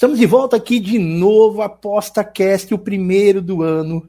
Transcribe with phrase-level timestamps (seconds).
[0.00, 4.08] Estamos de volta aqui de novo, ApostaCast, o primeiro do ano.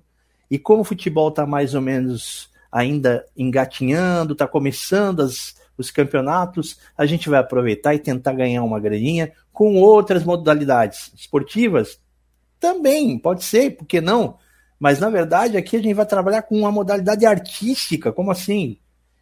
[0.50, 6.80] E como o futebol está mais ou menos ainda engatinhando, está começando as, os campeonatos,
[6.98, 12.00] a gente vai aproveitar e tentar ganhar uma graninha com outras modalidades esportivas.
[12.58, 14.38] Também, pode ser, por que não?
[14.80, 18.14] Mas na verdade aqui a gente vai trabalhar com uma modalidade artística.
[18.14, 18.78] Como assim?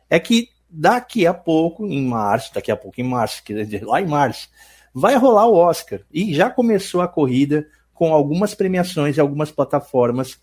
[0.07, 3.99] É que daqui a pouco, em março, daqui a pouco em março, quer dizer, lá
[3.99, 4.47] em março,
[4.93, 6.01] vai rolar o Oscar.
[6.11, 10.39] E já começou a corrida com algumas premiações e algumas plataformas.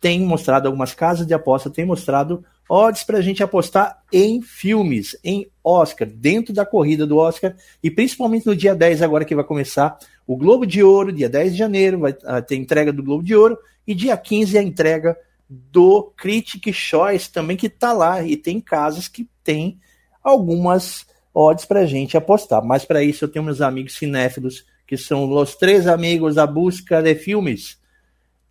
[0.00, 5.18] Tem mostrado, algumas casas de aposta tem mostrado odds para a gente apostar em filmes,
[5.24, 9.44] em Oscar, dentro da corrida do Oscar, e principalmente no dia 10, agora que vai
[9.44, 13.24] começar o Globo de Ouro, dia 10 de janeiro, vai ah, ter entrega do Globo
[13.24, 18.36] de Ouro, e dia 15 a entrega do Critic Choice também, que está lá, e
[18.36, 19.80] tem casas que tem
[20.22, 22.64] algumas odds para a gente apostar.
[22.64, 27.02] Mas para isso eu tenho meus amigos cinéfilos, que são os três amigos da busca
[27.02, 27.78] de filmes,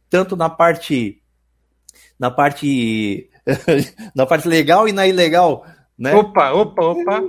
[0.09, 1.21] tanto na parte
[2.17, 3.29] na parte
[4.15, 5.65] na parte legal e na ilegal,
[5.97, 6.15] né?
[6.15, 7.23] Opa, opa, opa.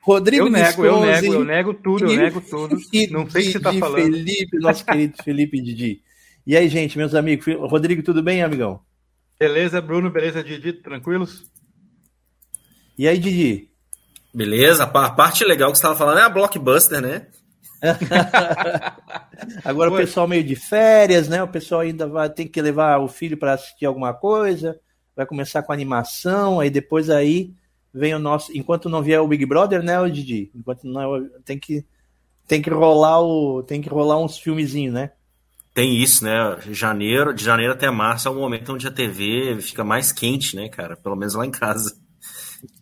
[0.00, 2.78] Rodrigo eu nego, eu nego, eu nego tudo, eu nego tudo.
[2.92, 4.02] e Não sei o que você tá Didi falando.
[4.02, 6.02] Felipe, nosso querido Felipe Didi.
[6.46, 8.80] E aí, gente, meus amigos, Rodrigo, tudo bem, amigão?
[9.40, 11.50] Beleza, Bruno, beleza, Didi, tranquilos?
[12.98, 13.70] E aí, Didi?
[14.34, 17.26] Beleza, a pa- a parte legal que você estava falando é a blockbuster, né?
[19.64, 20.00] Agora o Oi.
[20.02, 21.42] pessoal meio de férias, né?
[21.42, 24.78] O pessoal ainda vai ter que levar o filho para assistir alguma coisa,
[25.14, 27.52] vai começar com animação, aí depois aí
[27.92, 30.50] vem o nosso, enquanto não vier o Big Brother, né, o Didi?
[30.54, 31.84] Enquanto não tem que
[32.46, 35.12] tem que rolar o tem que rolar uns filmezinhos, né?
[35.74, 36.56] Tem isso, né?
[36.70, 40.68] Janeiro, de janeiro até março é o momento onde a TV fica mais quente, né,
[40.68, 40.96] cara?
[40.96, 41.96] Pelo menos lá em casa.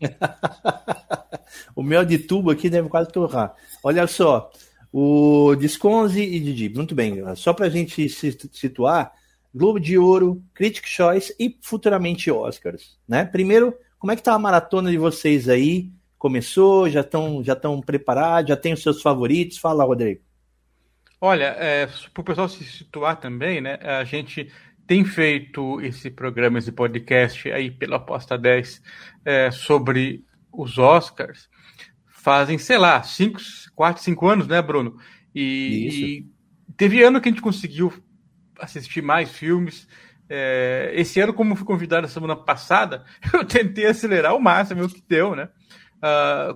[1.74, 3.54] o mel de tubo aqui deve quase torrar.
[3.82, 4.50] Olha só,
[4.92, 7.22] o Disconzi e Didi, muito bem.
[7.36, 9.12] Só para a gente se situar,
[9.54, 13.24] Globo de Ouro, Critic Choice e futuramente Oscars, né?
[13.24, 15.90] Primeiro, como é que tá a maratona de vocês aí?
[16.18, 16.88] Começou?
[16.88, 18.48] Já estão já estão preparados?
[18.48, 19.58] Já tem os seus favoritos?
[19.58, 20.20] Fala, Rodrigo.
[21.20, 23.78] Olha, é, para o pessoal se situar também, né?
[23.82, 24.50] A gente
[24.92, 28.82] tem feito esse programa, esse podcast aí pela Aposta 10
[29.24, 30.22] é, sobre
[30.52, 31.48] os Oscars.
[32.06, 33.40] Fazem, sei lá, 5,
[33.74, 34.98] 4, 5 anos, né, Bruno?
[35.34, 36.26] E, e
[36.76, 37.90] teve ano que a gente conseguiu
[38.60, 39.88] assistir mais filmes.
[40.28, 44.88] É, esse ano, como fui convidado na semana passada, eu tentei acelerar o máximo o
[44.90, 45.48] que deu, né?
[46.02, 46.54] Ah,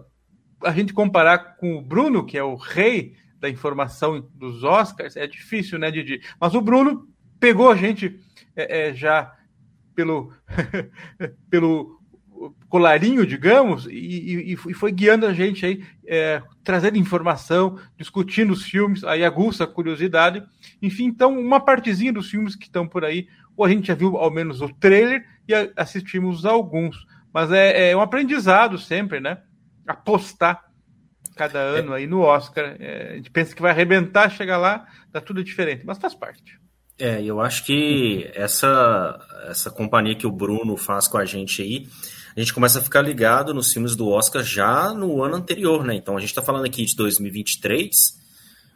[0.62, 5.26] a gente comparar com o Bruno, que é o rei da informação dos Oscars, é
[5.26, 6.20] difícil, né, Didi?
[6.38, 7.08] Mas o Bruno
[7.40, 8.18] pegou a gente
[8.54, 9.34] é, é, já
[9.94, 10.32] pelo,
[11.50, 11.96] pelo
[12.68, 18.62] colarinho, digamos, e, e- e foi guiando a gente aí, é, trazendo informação, discutindo os
[18.64, 20.42] filmes, aí aguça a curiosidade.
[20.82, 23.26] Enfim, então, uma partezinha dos filmes que estão por aí,
[23.56, 27.06] ou a gente já viu ao menos o trailer e a- assistimos alguns.
[27.32, 29.38] Mas é, é um aprendizado sempre, né?
[29.86, 30.64] Apostar
[31.36, 32.76] cada ano aí no Oscar.
[32.78, 36.58] É, a gente pensa que vai arrebentar, chega lá, dá tudo diferente, mas faz parte.
[36.98, 39.18] É, eu acho que essa,
[39.48, 41.86] essa companhia que o Bruno faz com a gente aí,
[42.34, 45.94] a gente começa a ficar ligado nos filmes do Oscar já no ano anterior, né?
[45.94, 47.90] Então a gente tá falando aqui de 2023,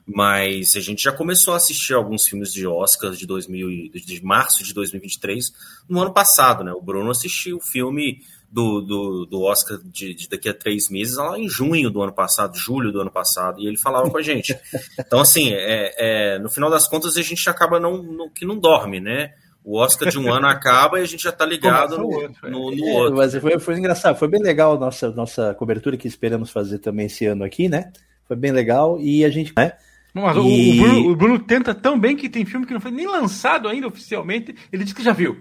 [0.07, 4.23] mas a gente já começou a assistir alguns filmes de Oscar de, 2000, e- de
[4.23, 5.53] março de 2023
[5.89, 6.73] no ano passado, né?
[6.73, 11.17] O Bruno assistiu o filme do, do, do Oscar de, de daqui a três meses
[11.17, 14.23] lá em junho do ano passado, julho do ano passado, e ele falava com a
[14.23, 14.57] gente.
[14.99, 18.59] Então, assim, é, é, no final das contas, a gente acaba não, não- que não
[18.59, 19.31] dorme, né?
[19.63, 22.51] O Oscar de um ano acaba e a gente já tá ligado no, outro, é.
[22.51, 23.17] no, no É, outro.
[23.19, 27.07] mas foi, foi engraçado, foi bem legal a nossa, nossa cobertura que esperamos fazer também
[27.07, 27.93] esse ano aqui, né?
[28.27, 29.73] Foi bem legal e a gente, né?
[30.15, 32.81] Mas o- E- o, Bruno, o Bruno tenta tão bem que tem filme que não
[32.81, 35.37] foi nem lançado ainda oficialmente, ele diz que já viu.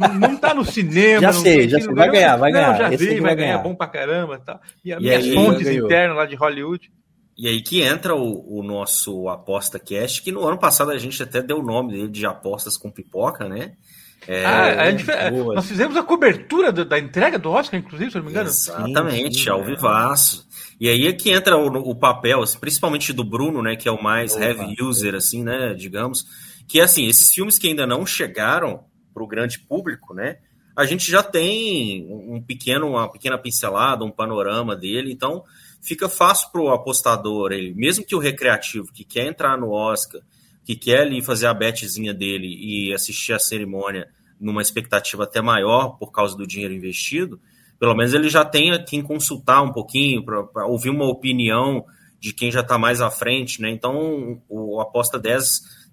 [0.00, 1.20] Não, não tá no cinema.
[1.20, 3.36] Já não sei, já sei, vai ganhar, vai Não, ganhar, já esse vi, vai vai
[3.36, 3.62] ganhar, ganhar.
[3.62, 4.38] bom pra caramba.
[4.38, 4.60] Tá.
[4.84, 6.90] E as E minhas aí, fontes internas lá de Hollywood.
[7.36, 11.20] E aí que entra o, o nosso Aposta Cast, que no ano passado a gente
[11.22, 13.72] até deu o nome dele de Apostas com Pipoca, né?
[14.26, 15.54] É, Ah, a gente boa.
[15.54, 18.48] nós fizemos a cobertura da, da entrega do Oscar, inclusive, se eu não me engano.
[18.48, 19.64] Exatamente, Sim, sim, ao é.
[19.64, 20.46] vivaço.
[20.80, 23.92] E aí é que entra o, o papel, assim, principalmente do Bruno, né, que é
[23.92, 26.24] o mais Opa, heavy user, assim, né, digamos,
[26.66, 30.38] que assim, esses filmes que ainda não chegaram para o grande público, né,
[30.76, 35.44] a gente já tem um pequeno, uma pequena pincelada, um panorama dele, então
[35.80, 40.20] fica fácil para o apostador, ele, mesmo que o recreativo que quer entrar no Oscar,
[40.64, 44.08] que quer ali fazer a betzinha dele e assistir a cerimônia
[44.40, 47.40] numa expectativa até maior por causa do dinheiro investido,
[47.78, 51.84] pelo menos ele já tem quem consultar um pouquinho, para ouvir uma opinião
[52.18, 53.68] de quem já está mais à frente, né?
[53.68, 55.44] Então, o Aposta 10,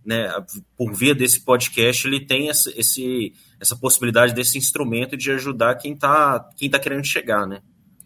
[0.06, 0.32] né,
[0.78, 5.94] por via desse podcast, ele tem esse, esse essa possibilidade desse instrumento de ajudar quem
[5.94, 7.62] está quem tá querendo chegar, né?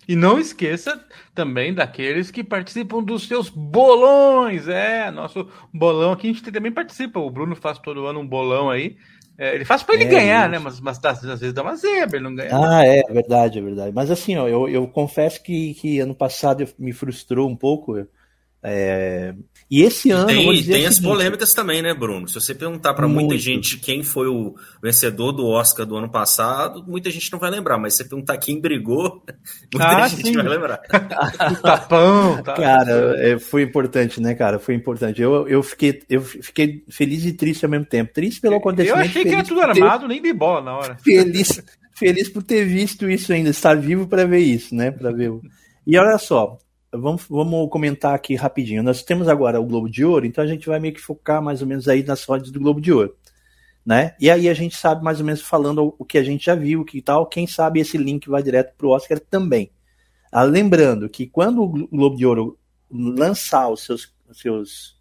[0.07, 1.03] E não esqueça
[1.33, 4.67] também daqueles que participam dos seus bolões.
[4.67, 7.19] É, nosso bolão aqui a gente também participa.
[7.19, 8.97] O Bruno faz todo ano um bolão aí.
[9.37, 10.59] É, ele faz para ele é, ganhar, né?
[10.59, 12.51] Mas, mas às vezes dá uma zebra, ele não ganha.
[12.53, 13.91] Ah, é, verdade, é verdade.
[13.93, 18.07] Mas assim, ó, eu, eu confesso que, que ano passado me frustrou um pouco.
[18.61, 19.35] É,
[19.69, 20.27] e esse ano.
[20.27, 22.27] Tem, tem as polêmicas também, né, Bruno?
[22.27, 26.83] Se você perguntar para muita gente quem foi o vencedor do Oscar do ano passado,
[26.87, 29.23] muita gente não vai lembrar, mas se você perguntar quem brigou,
[29.73, 30.33] muita ah, gente sim.
[30.33, 30.77] vai lembrar.
[31.63, 32.53] tapão, tá.
[32.53, 34.59] Cara, é, foi importante, né, cara?
[34.59, 35.19] Foi importante.
[35.19, 38.13] Eu, eu, fiquei, eu fiquei feliz e triste ao mesmo tempo.
[38.13, 38.99] Triste pelo acontecimento.
[38.99, 40.07] Eu achei que era tudo armado, ter...
[40.09, 40.97] nem de bola na hora.
[40.97, 41.59] Feliz,
[41.95, 44.91] feliz por ter visto isso ainda, estar vivo para ver isso, né?
[44.91, 45.31] Para ver.
[45.87, 46.59] E olha só,
[46.99, 48.83] vamos, vamos comentar aqui rapidinho.
[48.83, 51.61] Nós temos agora o Globo de Ouro, então a gente vai meio que focar mais
[51.61, 53.15] ou menos aí nas rodas do Globo de Ouro.
[53.85, 54.15] Né?
[54.19, 56.83] E aí a gente sabe mais ou menos falando o que a gente já viu,
[56.83, 59.71] que tal, quem sabe esse link vai direto para o Oscar também.
[60.31, 62.57] Ah, lembrando que quando o Globo de Ouro
[62.89, 64.99] lançar os seus, os seus,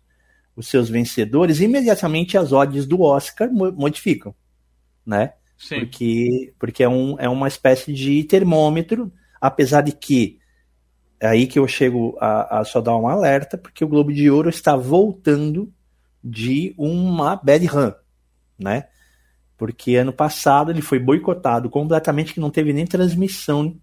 [0.54, 4.34] os seus vencedores, imediatamente as odds do Oscar modificam,
[5.04, 5.32] né?
[5.56, 5.80] Sim.
[5.80, 9.10] Porque, porque é, um, é uma espécie de termômetro,
[9.40, 10.38] apesar de que
[11.20, 14.30] é aí que eu chego a, a, só dar um alerta, porque o Globo de
[14.30, 15.72] Ouro está voltando
[16.22, 17.92] de uma bad run,
[18.58, 18.88] né?
[19.56, 23.76] Porque ano passado ele foi boicotado completamente, que não teve nem transmissão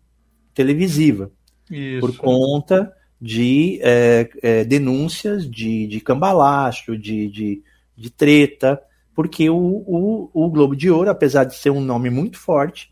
[0.54, 1.32] televisiva.
[1.70, 2.02] Isso.
[2.02, 7.64] Por conta de é, é, denúncias de, de cambalacho, de, de,
[7.96, 8.82] de treta,
[9.16, 12.92] porque o, o, o Globo de Ouro, apesar de ser um nome muito forte,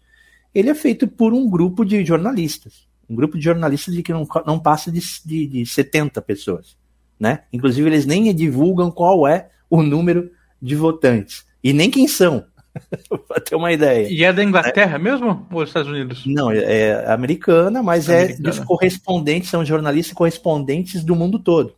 [0.56, 4.28] ele é feito por um grupo de jornalistas um grupo de jornalistas de que não,
[4.46, 6.78] não passa de, de, de 70 pessoas.
[7.20, 7.44] Né?
[7.52, 11.46] Inclusive, eles nem divulgam qual é o número de votantes.
[11.64, 12.46] E nem quem são.
[13.28, 14.08] para ter uma ideia.
[14.10, 15.00] E é da Inglaterra é.
[15.00, 16.24] mesmo ou dos Estados Unidos?
[16.26, 18.40] Não, é, é americana, mas é americana.
[18.40, 21.76] é dos correspondentes, são jornalistas correspondentes do mundo todo.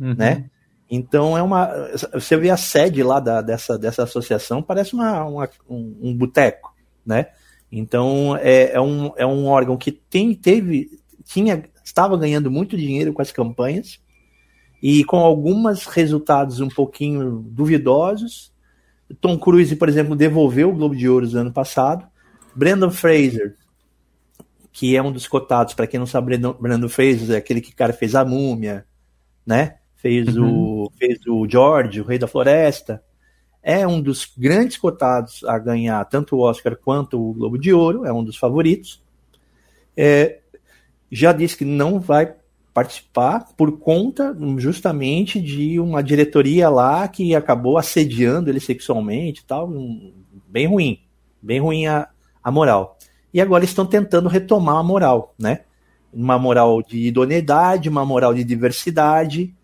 [0.00, 0.14] Uhum.
[0.14, 0.46] Né?
[0.90, 1.70] Então é uma.
[2.12, 6.74] Você vê a sede lá da, dessa, dessa associação, parece uma, uma um, um boteco,
[7.04, 7.28] né?
[7.76, 10.88] Então é, é, um, é um órgão que tem, teve,
[11.24, 13.98] tinha, estava ganhando muito dinheiro com as campanhas
[14.80, 18.52] e com alguns resultados um pouquinho duvidosos.
[19.20, 22.06] Tom Cruise, por exemplo, devolveu o Globo de Ouro no ano passado.
[22.54, 23.56] Brandon Fraser,
[24.72, 27.92] que é um dos cotados, para quem não sabe, Brandon Fraser é aquele que cara
[27.92, 28.86] fez a Múmia,
[29.44, 29.78] né?
[29.96, 30.84] Fez uhum.
[30.84, 33.02] o fez o George, o Rei da Floresta
[33.64, 38.04] é um dos grandes cotados a ganhar tanto o Oscar quanto o Globo de Ouro,
[38.04, 39.02] é um dos favoritos.
[39.96, 40.40] É,
[41.10, 42.34] já disse que não vai
[42.74, 49.66] participar por conta justamente de uma diretoria lá que acabou assediando ele sexualmente e tal,
[49.66, 50.12] um,
[50.46, 51.00] bem ruim,
[51.40, 52.08] bem ruim a,
[52.42, 52.98] a moral.
[53.32, 55.60] E agora estão tentando retomar a moral, né?
[56.12, 59.54] Uma moral de idoneidade, uma moral de diversidade,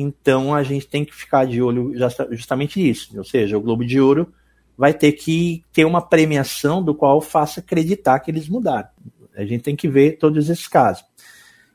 [0.00, 1.92] então a gente tem que ficar de olho
[2.30, 3.16] justamente nisso.
[3.16, 4.32] Ou seja, o Globo de Ouro
[4.76, 8.88] vai ter que ter uma premiação do qual faça acreditar que eles mudaram.
[9.36, 11.04] A gente tem que ver todos esses casos.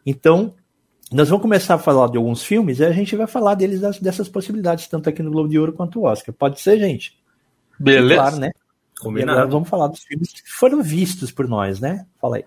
[0.06, 0.56] Então,
[1.12, 4.28] nós vamos começar a falar de alguns filmes e a gente vai falar deles dessas
[4.28, 6.34] possibilidades, tanto aqui no Globo de Ouro quanto o Oscar.
[6.34, 7.18] Pode ser, gente?
[7.80, 8.22] Beleza.
[8.22, 8.52] claro, né?
[9.00, 9.32] Combinado.
[9.32, 12.06] E agora vamos falar dos filmes que foram vistos por nós, né?
[12.20, 12.46] Fala aí.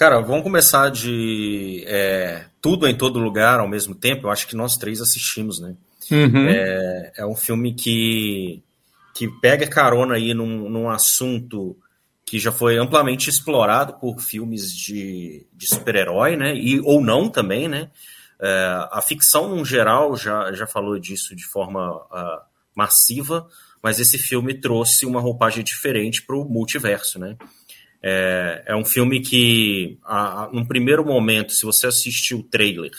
[0.00, 4.26] Cara, vamos começar de é, tudo em todo lugar ao mesmo tempo.
[4.26, 5.74] Eu acho que nós três assistimos, né?
[6.10, 6.48] Uhum.
[6.48, 8.62] É, é, um filme que,
[9.14, 11.76] que pega carona aí num, num assunto
[12.24, 16.56] que já foi amplamente explorado por filmes de, de super-herói, né?
[16.56, 17.90] E, ou não também, né?
[18.40, 22.40] É, a ficção, no geral, já, já falou disso de forma uh,
[22.74, 23.46] massiva,
[23.82, 27.36] mas esse filme trouxe uma roupagem diferente para o multiverso, né?
[28.02, 32.92] É, é um filme que, a, a, num primeiro momento, se você assistiu o trailer,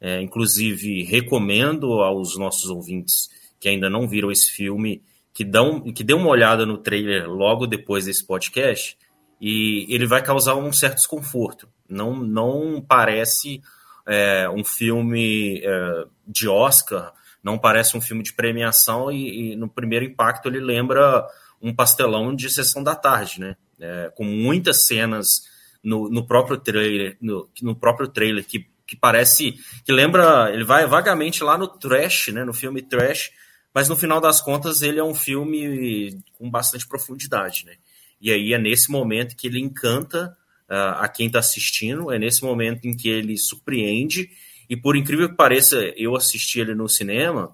[0.00, 3.30] é, inclusive recomendo aos nossos ouvintes
[3.60, 5.00] que ainda não viram esse filme,
[5.32, 8.98] que, dão, que dê uma olhada no trailer logo depois desse podcast
[9.40, 11.68] e ele vai causar um certo desconforto.
[11.88, 13.62] Não, não parece
[14.06, 19.68] é, um filme é, de Oscar, não parece um filme de premiação, e, e, no
[19.68, 21.26] primeiro impacto ele lembra
[21.60, 23.56] um pastelão de sessão da tarde, né?
[23.84, 25.42] É, com muitas cenas
[25.82, 30.86] no, no próprio trailer, no, no próprio trailer que, que parece que lembra, ele vai
[30.86, 32.44] vagamente lá no trash, né?
[32.44, 33.32] No filme trash,
[33.74, 37.74] mas no final das contas ele é um filme com bastante profundidade, né?
[38.20, 40.32] E aí é nesse momento que ele encanta
[40.70, 44.30] uh, a quem está assistindo, é nesse momento em que ele surpreende.
[44.70, 47.52] E por incrível que pareça, eu assisti ele no cinema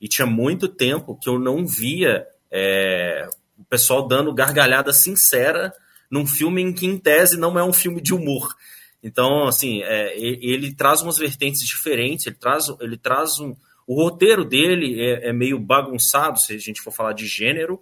[0.00, 5.72] e tinha muito tempo que eu não via é, o pessoal dando gargalhada sincera
[6.10, 8.54] num filme em que, em tese, não é um filme de humor.
[9.02, 13.54] Então, assim, é, ele traz umas vertentes diferentes, ele traz, ele traz um.
[13.86, 17.80] O roteiro dele é, é meio bagunçado, se a gente for falar de gênero,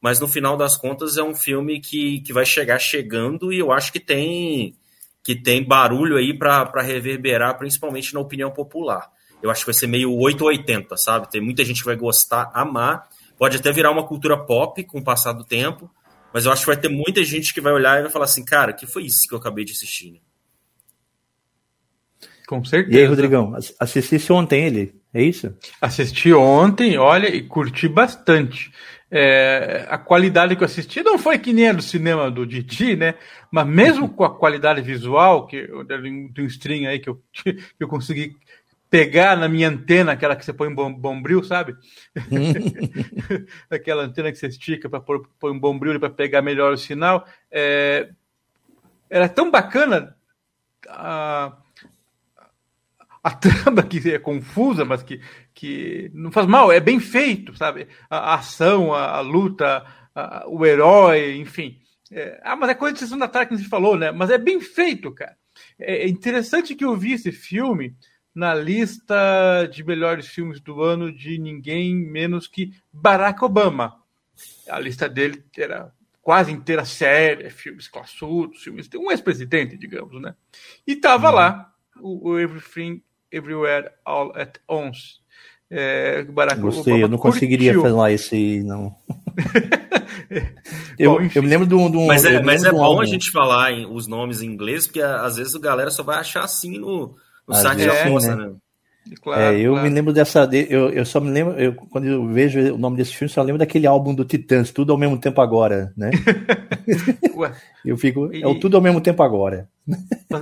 [0.00, 3.72] mas no final das contas é um filme que, que vai chegar chegando e eu
[3.72, 4.76] acho que tem
[5.22, 9.10] que tem barulho aí para reverberar, principalmente na opinião popular.
[9.42, 11.30] Eu acho que vai ser meio 880, sabe?
[11.30, 15.04] Tem muita gente que vai gostar, amar, pode até virar uma cultura pop com o
[15.04, 15.90] passar do tempo,
[16.32, 18.44] mas eu acho que vai ter muita gente que vai olhar e vai falar assim,
[18.44, 20.12] cara, que foi isso que eu acabei de assistir?
[20.12, 20.18] Né?
[22.46, 22.96] Com certeza.
[22.96, 25.56] E aí, Rodrigão, assistisse ontem ele, é isso?
[25.80, 28.70] Assisti ontem, olha, e curti bastante.
[29.10, 32.96] É, a qualidade que eu assisti não foi que nem a do cinema do Didi,
[32.96, 33.14] né?
[33.50, 37.88] Mas mesmo com a qualidade visual, que tem um string aí que eu, que eu
[37.88, 38.36] consegui
[38.94, 41.74] pegar na minha antena, aquela que você põe um bombril, sabe?
[43.68, 47.26] aquela antena que você estica para pôr, pôr um bombril para pegar melhor o sinal.
[47.50, 48.08] É,
[49.10, 50.16] era tão bacana
[50.88, 51.56] a,
[53.20, 55.20] a trama que é confusa, mas que,
[55.52, 57.88] que não faz mal, é bem feito, sabe?
[58.08, 59.84] A, a ação, a, a luta,
[60.14, 61.80] a, o herói, enfim.
[62.12, 64.12] É, ah, mas é coisa de sessão da tarde que a gente falou, né?
[64.12, 65.36] Mas é bem feito, cara.
[65.80, 67.96] É, é interessante que eu vi esse filme
[68.34, 73.96] na lista de melhores filmes do ano de ninguém menos que Barack Obama.
[74.68, 80.34] A lista dele era quase inteira séria, filmes classudos, filmes de um ex-presidente, digamos, né?
[80.86, 81.34] E tava uhum.
[81.34, 85.22] lá o, o Everything Everywhere All at Once.
[85.70, 88.94] É, Barack Gostei, eu não conseguiria falar esse não.
[90.98, 91.90] eu, bom, eu me lembro de um.
[91.90, 93.00] De um mas é, mas é bom álbum.
[93.00, 96.18] a gente falar em, os nomes em inglês, porque às vezes a galera só vai
[96.18, 98.46] achar assim no, no site da força, né?
[98.46, 98.54] né?
[99.20, 99.86] Claro, é, eu claro.
[99.86, 100.48] me lembro dessa.
[100.52, 103.58] Eu, eu só me lembro, eu, quando eu vejo o nome desse filme, só lembro
[103.58, 106.10] daquele álbum do Titãs, Tudo ao mesmo tempo agora, né?
[107.84, 108.30] eu fico.
[108.32, 109.68] É o Tudo ao mesmo tempo agora.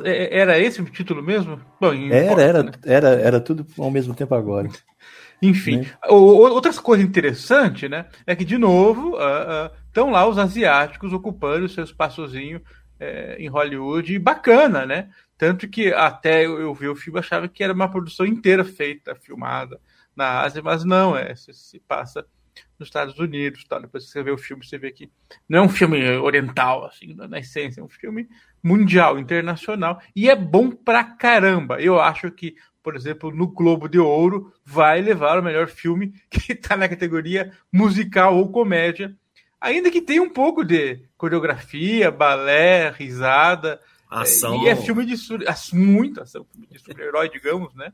[0.04, 1.60] É, é, era esse o título mesmo?
[1.80, 2.72] Bom, era, era, né?
[2.84, 4.68] era, era tudo ao mesmo tempo agora.
[5.42, 5.86] Enfim, né?
[6.08, 8.06] outras coisas interessantes, né?
[8.24, 9.16] É que, de novo,
[9.88, 15.08] estão uh, uh, lá os asiáticos ocupando o seu espaçozinho uh, em Hollywood, bacana, né?
[15.42, 19.16] Tanto que até eu, eu vi o filme achava que era uma produção inteira feita,
[19.16, 19.80] filmada
[20.14, 22.24] na Ásia, mas não, é, se, se passa
[22.78, 23.80] nos Estados Unidos, tá?
[23.80, 25.10] Depois você vê o filme, você vê que
[25.48, 28.28] não é um filme oriental, assim, na essência, é um filme
[28.62, 31.82] mundial, internacional, e é bom pra caramba.
[31.82, 36.52] Eu acho que, por exemplo, no Globo de Ouro vai levar o melhor filme que
[36.52, 39.12] está na categoria musical ou comédia,
[39.60, 43.80] ainda que tenha um pouco de coreografia, balé, risada,
[44.12, 44.62] Ação.
[44.62, 45.14] E é filme de
[45.72, 47.92] muito ação, filme de super-herói, digamos, né?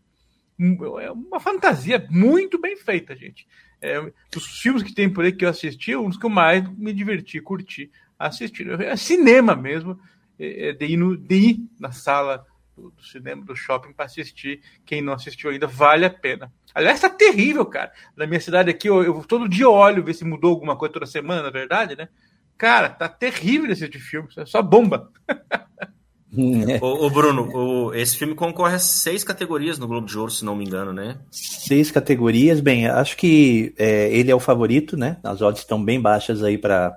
[1.00, 3.46] É uma fantasia muito bem feita, gente.
[3.80, 4.00] É,
[4.32, 6.92] dos filmes que tem por aí que eu assisti, um dos que eu mais me
[6.92, 8.68] diverti, curti assistir.
[8.80, 10.00] É cinema mesmo,
[10.36, 12.44] é, é de, ir no, de ir na sala
[12.76, 14.60] do, do cinema, do shopping para assistir.
[14.84, 16.52] Quem não assistiu ainda, vale a pena.
[16.74, 17.92] Aliás, tá terrível, cara.
[18.16, 21.06] Na minha cidade aqui, eu, eu todo dia olho, ver se mudou alguma coisa toda
[21.06, 22.08] semana, na verdade, né?
[22.56, 25.12] Cara, tá terrível esse tipo filme, é só bomba.
[26.32, 30.44] o, o, Bruno, o, esse filme concorre a seis categorias no Globo de Ouro, se
[30.44, 31.18] não me engano, né?
[31.30, 35.16] Seis categorias, bem, acho que é, ele é o favorito, né?
[35.22, 36.96] As odds estão bem baixas aí para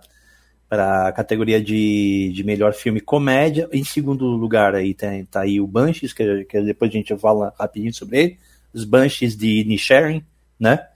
[0.68, 3.68] para a categoria de, de melhor filme comédia.
[3.74, 7.54] Em segundo lugar aí tem tá aí o Banshees, que, que depois a gente fala
[7.60, 8.38] rapidinho sobre ele.
[8.74, 10.24] Os Banshees de Nisharing,
[10.58, 10.88] né?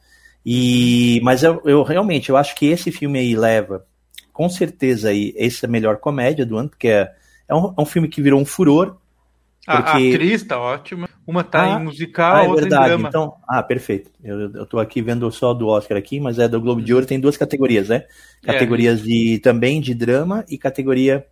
[0.46, 3.86] E mas eu, eu realmente eu acho que esse filme aí leva
[4.32, 7.14] com certeza aí essa melhor comédia do ano, porque é
[7.48, 8.98] é um, é um filme que virou um furor.
[9.66, 9.82] Porque...
[9.82, 11.10] A, atriz tá ótima.
[11.26, 12.84] Uma tá ah, em musical, ah, é outra verdade.
[12.84, 13.10] em drama.
[13.10, 14.12] Então, ah, perfeito.
[14.24, 17.06] Eu, eu tô aqui vendo só do Oscar aqui, mas é do Globo de Ouro,
[17.06, 18.04] tem duas categorias, né?
[18.44, 18.54] É.
[18.54, 19.04] Categorias é.
[19.04, 21.26] de também de drama e categoria.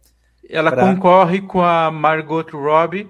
[0.50, 0.88] Ela pra...
[0.88, 3.08] concorre com a Margot Robbie.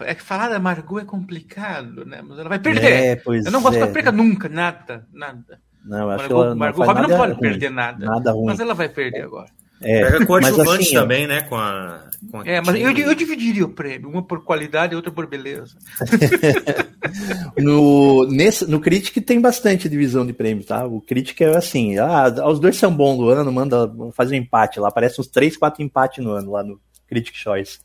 [0.00, 2.22] É que falar da Margot é complicado, né?
[2.26, 2.92] Mas ela vai perder.
[2.92, 3.78] É, pois eu não gosto é.
[3.78, 5.60] que ela perca nunca, nada, nada.
[5.84, 8.06] Não, acho Margot, que ela Margot Robbie não pode ruim, perder nada.
[8.06, 8.46] Nada ruim.
[8.46, 9.50] Mas ela vai perder agora.
[9.84, 11.42] É, Pega coadjuvante assim, também, né?
[11.42, 14.96] Com a, com a é, mas eu, eu, dividiria o prêmio, uma por qualidade e
[14.96, 15.76] outra por beleza.
[17.58, 20.86] no, nesse, no Critic tem bastante divisão de prêmios, tá?
[20.86, 24.80] O Critic é assim, ah, os dois são bons no ano, manda fazer um empate
[24.80, 27.78] lá, parece uns 3, 4 empates no ano lá no Critic Choice.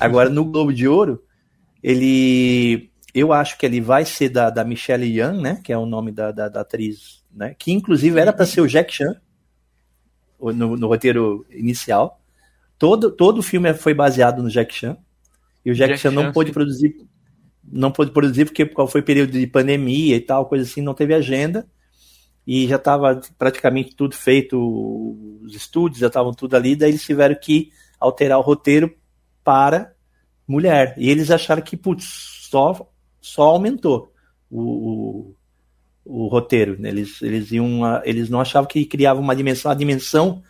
[0.00, 1.22] Agora, no Globo de Ouro,
[1.82, 2.90] ele.
[3.14, 5.60] Eu acho que ele vai ser da, da Michelle Young, né?
[5.62, 7.54] Que é o nome da, da, da atriz, né?
[7.56, 9.14] Que inclusive era para ser o Jack Chan
[10.40, 12.20] no, no, roteiro inicial.
[12.78, 14.96] Todo, todo o filme foi baseado no Jack Chan.
[15.64, 16.96] E o Jack, Jack Chan não pôde produzir.
[17.66, 21.66] Não pôde produzir porque foi período de pandemia e tal, coisa assim, não teve agenda.
[22.46, 24.58] E já estava praticamente tudo feito,
[25.42, 28.94] os estúdios já estavam tudo ali, daí eles tiveram que alterar o roteiro
[29.42, 29.94] para
[30.46, 30.94] mulher.
[30.98, 32.04] E eles acharam que, putz,
[32.50, 32.86] só,
[33.18, 34.12] só aumentou
[34.50, 35.34] o, o,
[36.04, 36.76] o roteiro.
[36.78, 36.88] Né?
[36.88, 40.42] Eles, eles, iam, eles não achavam que criava uma dimensão, a dimensão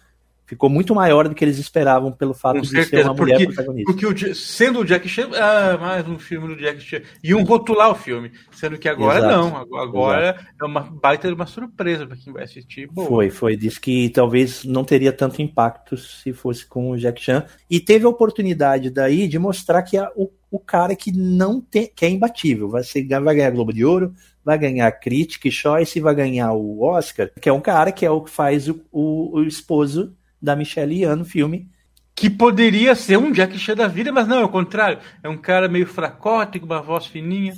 [0.47, 3.33] ficou muito maior do que eles esperavam pelo fato Com de certeza, ser uma porque,
[3.33, 3.93] mulher protagonista.
[3.93, 7.01] Porque o, sendo o Jack Chan, ah, mais um filme do Jack Chan.
[7.23, 9.37] Iam rotular o filme, sendo que agora Exato.
[9.37, 9.79] não.
[9.79, 10.47] Agora Exato.
[10.61, 12.89] é uma baita de uma surpresa para quem vai assistir.
[12.89, 13.09] Boa.
[13.09, 13.57] Foi, foi.
[13.57, 17.45] Disse que talvez não teria tanto impacto se fosse com o Jack Chan.
[17.69, 21.91] E teve a oportunidade daí de mostrar que é o, o cara que não tem,
[21.95, 22.69] que é imbatível.
[22.69, 26.83] Vai, ser, vai ganhar Globo de Ouro, vai ganhar Critic Choice e vai ganhar o
[26.83, 30.55] Oscar, que é um cara que é o que faz o, o, o esposo da
[30.55, 31.69] Michelle Yeoh no filme.
[32.15, 34.99] Que poderia ser um Jack Chan da vida, mas não, é o contrário.
[35.21, 37.55] É um cara meio fracote, com uma voz fininha.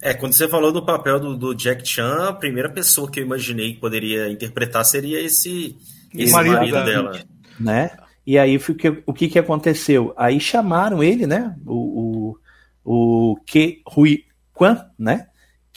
[0.00, 3.24] É, quando você falou do papel do, do, Jack Chan, a primeira pessoa que eu
[3.24, 5.76] imaginei que poderia interpretar seria esse,
[6.14, 7.20] esse marido, marido dela.
[7.60, 7.90] Né?
[8.24, 8.58] E aí
[9.06, 10.14] o que, que aconteceu?
[10.16, 11.54] Aí chamaram ele, né?
[11.66, 12.36] O,
[12.84, 15.26] o, o Ke Hui Kwan, né?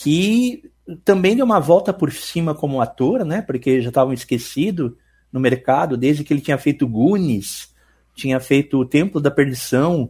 [0.03, 0.71] Que
[1.03, 3.41] também deu uma volta por cima como ator, né?
[3.41, 4.97] Porque já estavam esquecido
[5.31, 7.73] no mercado, desde que ele tinha feito Goonies,
[8.13, 10.09] tinha feito o Templo da Perdição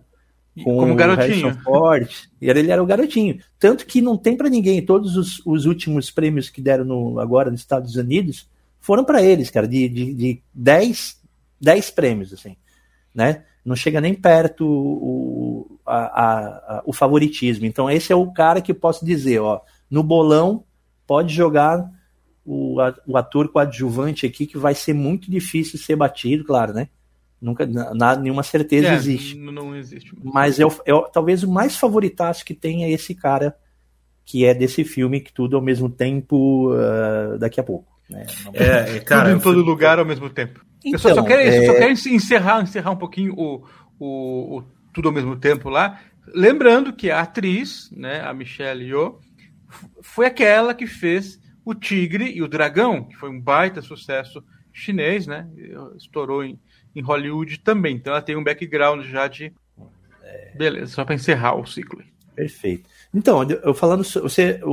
[0.63, 1.57] com Como garotinho.
[1.63, 2.09] Ford,
[2.41, 3.39] e ele era o garotinho.
[3.57, 7.49] Tanto que não tem para ninguém, todos os, os, últimos prêmios que deram no, agora
[7.49, 11.21] nos Estados Unidos foram para eles, cara, de, de, de 10,
[11.61, 12.57] 10 prêmios, assim,
[13.15, 13.43] né?
[13.63, 16.37] Não chega nem perto o, a, a,
[16.77, 17.65] a, o favoritismo.
[17.65, 20.63] Então, esse é o cara que eu posso dizer, ó, no bolão,
[21.05, 21.91] pode jogar
[22.45, 26.87] o, o ator coadjuvante aqui que vai ser muito difícil ser batido, claro, né?
[27.41, 29.35] Nunca, nada, nenhuma certeza é, existe.
[29.35, 30.13] Não existe.
[30.23, 33.55] Mas eu, eu, talvez o mais favoritaço que tem é esse cara
[34.23, 37.91] que é desse filme que tudo ao mesmo tempo uh, daqui a pouco.
[38.07, 38.25] Né?
[38.45, 38.51] Não...
[38.53, 40.63] É, cara, tudo em todo lugar ao mesmo tempo.
[40.85, 41.65] Então, eu só, só quero, é...
[41.65, 43.65] só quero encerrar, encerrar um pouquinho o,
[43.99, 45.99] o, o, tudo ao mesmo tempo lá.
[46.27, 49.19] Lembrando que a atriz, né, a Michelle Yeoh,
[50.01, 55.27] foi aquela que fez o Tigre e o Dragão, que foi um baita sucesso chinês,
[55.27, 55.47] né?
[55.97, 56.59] Estourou em,
[56.95, 57.95] em Hollywood também.
[57.95, 59.53] Então ela tem um background já de.
[60.55, 62.01] Beleza, só para encerrar o ciclo.
[62.35, 62.89] Perfeito.
[63.13, 64.71] Então, eu falando, você, o,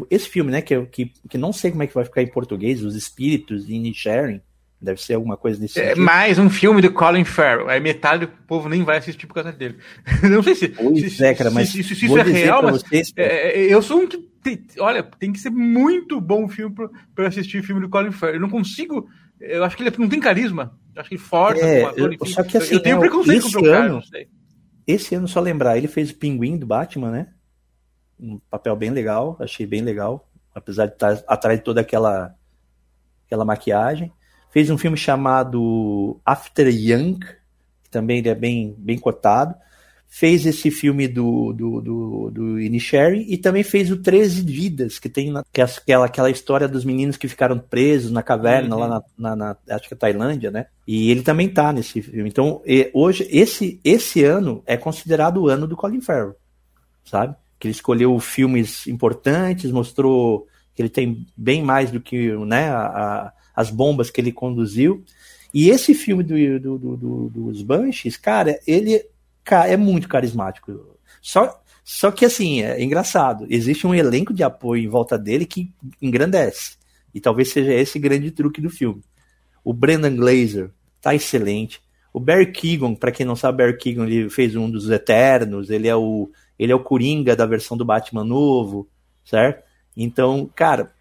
[0.00, 2.26] o, esse filme, né, que, que, que não sei como é que vai ficar em
[2.26, 4.40] português, Os Espíritos de Sharing,
[4.80, 7.68] deve ser alguma coisa desse É mais um filme do Colin Farrell.
[7.68, 9.76] Aí metade do povo nem vai assistir por causa dele.
[10.22, 10.68] não sei se.
[10.68, 12.82] Pois se, é, cara, mas se, se, se isso é real, mas.
[12.82, 16.74] Vocês, é, é, eu sou um que tem, olha, tem que ser muito bom filme
[17.14, 18.36] para assistir o filme do Colin Farrell.
[18.36, 19.06] Eu não consigo.
[19.38, 20.78] Eu acho que ele não tem carisma.
[20.94, 22.26] Eu acho que ele força é, ator, enfim.
[22.26, 24.26] Só que assim, eu tenho é, preconceito esse com o ano, cara.
[24.86, 27.28] Esse ano, só lembrar, ele fez o Pinguim do Batman, né?
[28.18, 30.28] Um papel bem legal, achei bem legal.
[30.54, 32.34] Apesar de estar atrás de toda aquela,
[33.24, 34.12] aquela maquiagem.
[34.50, 39.54] Fez um filme chamado After Young, que também ele é bem, bem cotado
[40.10, 45.08] fez esse filme do, do, do, do Inisherin e também fez o 13 Vidas, que
[45.08, 48.80] tem na, que é aquela, aquela história dos meninos que ficaram presos na caverna uhum.
[48.80, 50.66] lá na, na, na, acho que é Tailândia, né?
[50.84, 52.28] E ele também tá nesse filme.
[52.28, 56.34] Então, e, hoje, esse, esse ano é considerado o ano do Colin Farrell,
[57.04, 57.36] sabe?
[57.56, 63.32] Que ele escolheu filmes importantes, mostrou que ele tem bem mais do que né, a,
[63.60, 65.04] as bombas que ele conduziu.
[65.52, 69.04] E esse filme do, do, do, do dos Banshees, cara, ele
[69.50, 70.96] é muito carismático.
[71.20, 73.46] Só, só que assim, é engraçado.
[73.50, 76.76] Existe um elenco de apoio em volta dele que engrandece.
[77.14, 79.02] E talvez seja esse grande truque do filme.
[79.64, 80.70] O Brendan Glazer
[81.00, 81.80] tá excelente.
[82.12, 85.88] O Barry Keegan, para quem não sabe, Barry Keegan ele fez um dos Eternos, ele
[85.88, 88.86] é o ele é o Coringa da versão do Batman novo,
[89.24, 89.64] certo?
[89.96, 90.92] Então, cara,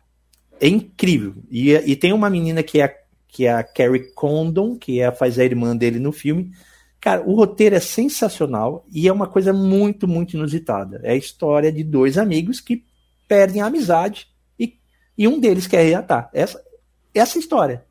[0.59, 1.35] é incrível.
[1.49, 2.99] E, e tem uma menina que é
[3.31, 6.51] que é a Carrie Condon, que é, faz a irmã dele no filme,
[7.01, 10.99] Cara, o roteiro é sensacional e é uma coisa muito, muito inusitada.
[11.01, 12.83] É a história de dois amigos que
[13.25, 14.27] perdem a amizade
[14.59, 14.77] e,
[15.17, 16.29] e um deles quer reatar.
[16.33, 16.61] Essa,
[17.13, 17.85] essa história.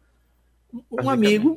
[0.92, 1.56] Um amigo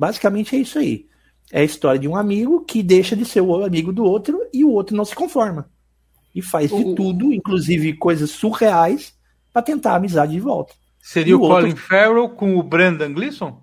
[0.00, 1.06] Basicamente é isso aí.
[1.52, 4.64] É a história de um amigo que deixa de ser o amigo do outro e
[4.64, 5.68] o outro não se conforma.
[6.34, 9.12] E faz de tudo, inclusive coisas surreais,
[9.52, 10.74] para tentar a amizade de volta.
[11.00, 11.82] Seria o, o Colin outro...
[11.82, 13.60] Farrell com o Brandon Gleeson?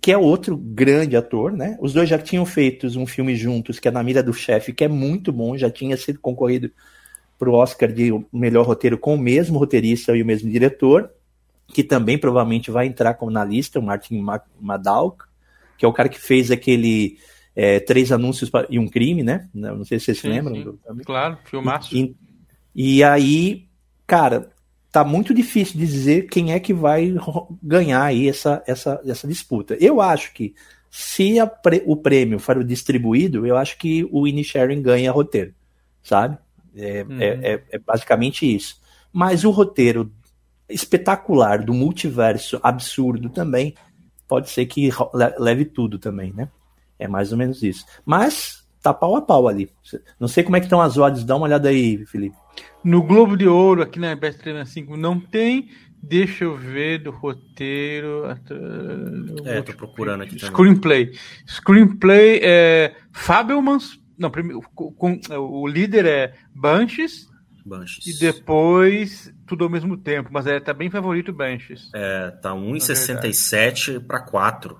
[0.00, 1.76] Que é outro grande ator, né?
[1.80, 4.84] Os dois já tinham feito um filme juntos, que é Na Mira do Chefe, que
[4.84, 6.70] é muito bom, já tinha sido concorrido
[7.36, 11.10] para o Oscar de melhor roteiro com o mesmo roteirista e o mesmo diretor,
[11.66, 14.24] que também provavelmente vai entrar como na lista, o Martin
[14.60, 15.24] Madalk,
[15.78, 17.18] que é o cara que fez aquele
[17.56, 19.48] é, Três Anúncios e um Crime, né?
[19.52, 20.54] Não sei se vocês sim, se lembram.
[20.54, 20.64] Sim.
[20.64, 21.96] Do, claro, filmaço.
[21.96, 22.14] E,
[22.74, 23.66] e aí,
[24.06, 24.50] cara,
[24.92, 27.14] tá muito difícil dizer quem é que vai
[27.62, 29.76] ganhar aí essa, essa, essa disputa.
[29.80, 30.54] Eu acho que
[30.90, 35.54] se pre, o prêmio for distribuído, eu acho que o Inisharing ganha roteiro,
[36.02, 36.36] sabe?
[36.74, 37.20] É, uhum.
[37.20, 38.80] é, é, é, basicamente isso.
[39.12, 40.12] Mas o roteiro
[40.68, 43.74] espetacular do multiverso absurdo também
[44.26, 44.90] pode ser que
[45.38, 46.48] leve tudo também, né?
[46.98, 47.84] É mais ou menos isso.
[48.04, 49.70] Mas tá pau a pau ali.
[50.18, 52.36] Não sei como é que estão as odds, dá uma olhada aí, Felipe.
[52.82, 55.68] No Globo de Ouro, aqui na Best 5, não tem.
[56.02, 58.24] Deixa eu ver do roteiro.
[59.44, 60.54] É, tô procurando aqui também.
[60.54, 61.12] Screenplay.
[61.46, 64.00] Screenplay é Fabelmans.
[64.18, 67.28] Não, primeiro, com, o líder é Banshees.
[67.64, 68.06] Banshees.
[68.06, 71.90] E depois tudo ao mesmo tempo, mas é tá bem favorito Banshees.
[71.94, 74.78] É, tá 1,67 para 4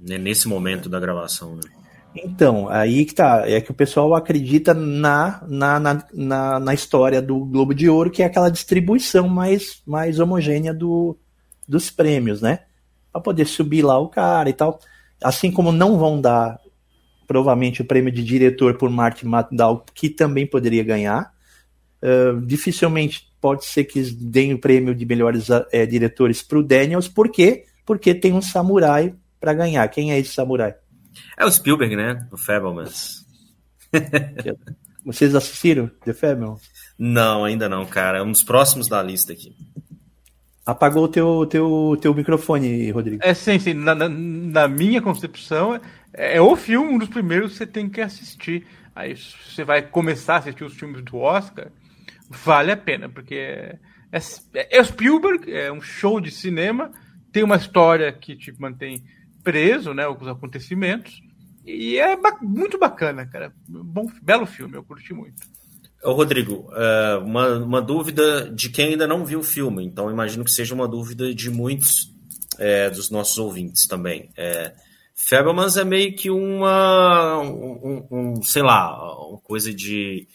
[0.00, 1.62] né, nesse momento da gravação, né?
[2.24, 3.48] Então, aí que tá.
[3.48, 8.10] É que o pessoal acredita na, na, na, na, na história do Globo de Ouro,
[8.10, 11.16] que é aquela distribuição mais, mais homogênea do,
[11.68, 12.60] dos prêmios, né?
[13.12, 14.78] Pra poder subir lá o cara e tal.
[15.22, 16.58] Assim como não vão dar,
[17.26, 21.34] provavelmente, o prêmio de diretor por Martin Matdal, que também poderia ganhar.
[22.02, 27.30] Uh, dificilmente pode ser que deem o prêmio de melhores uh, diretores pro Daniels, por
[27.30, 27.64] quê?
[27.84, 29.88] Porque tem um samurai para ganhar.
[29.88, 30.74] Quem é esse samurai?
[31.36, 32.26] É o Spielberg, né?
[32.32, 33.24] O Fablemans.
[35.04, 36.62] Vocês assistiram The Fablemans?
[36.98, 38.18] Não, ainda não, cara.
[38.18, 39.54] É um dos próximos da lista aqui.
[40.64, 43.22] Apagou o teu, teu, teu microfone, Rodrigo.
[43.24, 43.72] É, sim, sim.
[43.72, 45.76] Na, na, na minha concepção,
[46.12, 48.66] é, é, o filme, um dos primeiros que você tem que assistir.
[48.92, 51.70] Aí você vai começar a assistir os filmes do Oscar,
[52.28, 53.78] vale a pena, porque é,
[54.10, 56.90] é, é Spielberg, é um show de cinema,
[57.30, 59.04] tem uma história que te mantém
[59.46, 61.22] preso, né, os acontecimentos.
[61.64, 63.52] E é ba muito bacana, cara.
[63.68, 65.40] Bom, belo filme, eu curti muito.
[66.02, 70.44] Ô, Rodrigo, é, uma, uma dúvida de quem ainda não viu o filme, então imagino
[70.44, 72.12] que seja uma dúvida de muitos
[72.58, 74.30] é, dos nossos ouvintes também.
[74.36, 74.74] É,
[75.32, 80.26] é meio que uma, um, um, sei lá, uma coisa de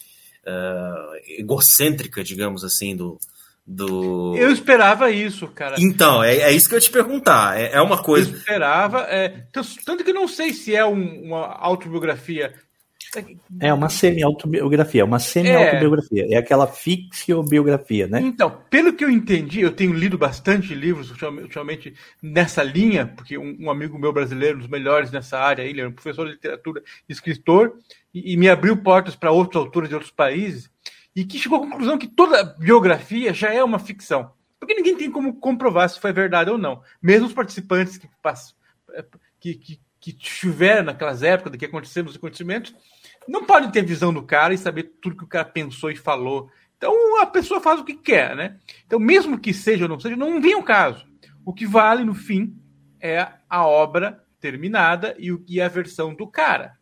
[0.48, 3.20] uh, egocêntrica, digamos assim, do,
[3.66, 4.36] do.
[4.36, 5.76] Eu esperava isso, cara.
[5.80, 7.60] Então, é, é isso que eu ia te perguntar.
[7.60, 8.30] É, é uma coisa.
[8.30, 9.02] Eu esperava.
[9.02, 9.46] É,
[9.86, 12.54] tanto que não sei se é um, uma autobiografia.
[13.60, 16.28] É uma semi-autobiografia, uma semi-autobiografia.
[16.30, 16.34] É.
[16.36, 18.22] é aquela ficcionbiografia, né?
[18.22, 23.58] Então, pelo que eu entendi, eu tenho lido bastante livros ultimamente nessa linha, porque um,
[23.60, 26.82] um amigo meu brasileiro, um dos melhores nessa área, ele é um professor de literatura,
[27.10, 27.74] escritor,
[28.14, 30.71] e, e me abriu portas para outros autores de outros países
[31.16, 34.32] e que chegou à conclusão que toda biografia já é uma ficção.
[34.60, 36.82] Porque ninguém tem como comprovar se foi verdade ou não.
[37.02, 38.08] Mesmo os participantes que,
[39.40, 42.74] que, que, que tiveram naquelas épocas, do que aconteceram nos acontecimentos,
[43.28, 46.50] não podem ter visão do cara e saber tudo que o cara pensou e falou.
[46.78, 48.60] Então a pessoa faz o que quer, né?
[48.86, 51.06] Então, mesmo que seja ou não seja, não vem o caso.
[51.46, 52.56] O que vale no fim
[53.00, 56.74] é a obra terminada e, o, e a versão do cara.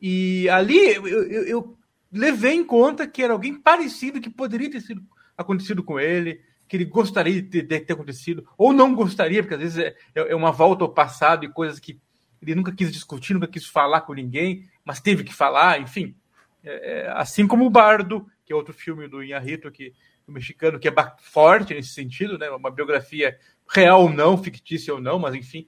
[0.00, 1.78] E ali eu, eu
[2.12, 5.02] levei em conta que era alguém parecido que poderia ter sido
[5.36, 9.78] acontecido com ele, que ele gostaria de ter, acontecido, ou não gostaria, porque às vezes
[9.78, 11.98] é, é, uma volta ao passado e coisas que
[12.40, 16.14] ele nunca quis discutir, nunca quis falar com ninguém, mas teve que falar, enfim.
[16.62, 19.92] É, é, assim como o Bardo, que é outro filme do Inharrito, que
[20.26, 22.48] do mexicano, que é forte nesse sentido, né?
[22.50, 23.36] Uma biografia
[23.68, 25.66] real ou não, fictícia ou não, mas enfim,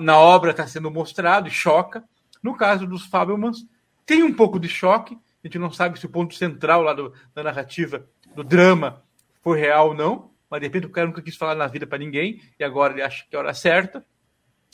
[0.00, 2.04] na obra está sendo mostrado choca.
[2.42, 3.66] No caso dos Fabelmans,
[4.04, 7.12] tem um pouco de choque, a gente não sabe se o ponto central lá do,
[7.32, 8.04] da narrativa,
[8.34, 9.04] do drama,
[9.42, 10.32] foi real ou não.
[10.50, 13.02] Mas de repente o cara nunca quis falar na vida para ninguém e agora ele
[13.02, 14.04] acha que é a hora certa.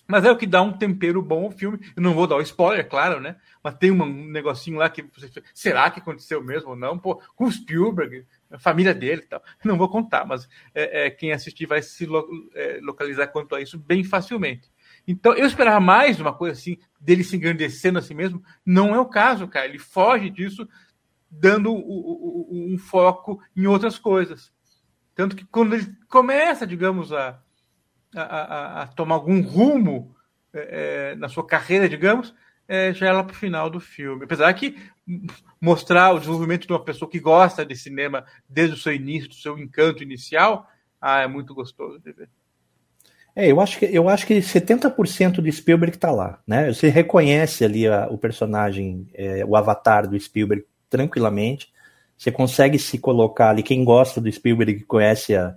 [0.08, 1.78] Mas é o que dá um tempero bom ao filme.
[1.94, 3.37] Eu não vou dar o spoiler, claro, né?
[3.62, 6.98] Mas tem um negocinho lá que você será que aconteceu mesmo ou não?
[6.98, 9.42] Pô, com o Spielberg, a família dele e tal.
[9.64, 13.61] Não vou contar, mas é, é, quem assistir vai se lo, é, localizar quanto a
[13.61, 14.70] isso bem facilmente.
[15.07, 18.43] Então, eu esperava mais uma coisa assim, dele se engrandecendo a si mesmo.
[18.65, 19.67] Não é o caso, cara.
[19.67, 20.69] Ele foge disso,
[21.31, 24.53] dando um foco em outras coisas.
[25.15, 27.41] Tanto que quando ele começa, digamos, a,
[28.15, 30.15] a, a, tomar algum rumo
[30.53, 32.35] é, na sua carreira, digamos,
[32.69, 34.25] é, já é lá para o final do filme.
[34.25, 34.77] Apesar que
[35.61, 39.35] mostrar o desenvolvimento de uma pessoa que gosta de cinema desde o seu início, do
[39.35, 40.69] seu encanto inicial,
[41.01, 42.31] ah, é muito gostoso de ver.
[43.35, 46.73] É, eu acho que, eu acho que 70% do Spielberg está lá, né?
[46.73, 51.73] Você reconhece ali a, o personagem, é, o avatar do Spielberg tranquilamente.
[52.16, 55.55] Você consegue se colocar ali, quem gosta do Spielberg, conhece a,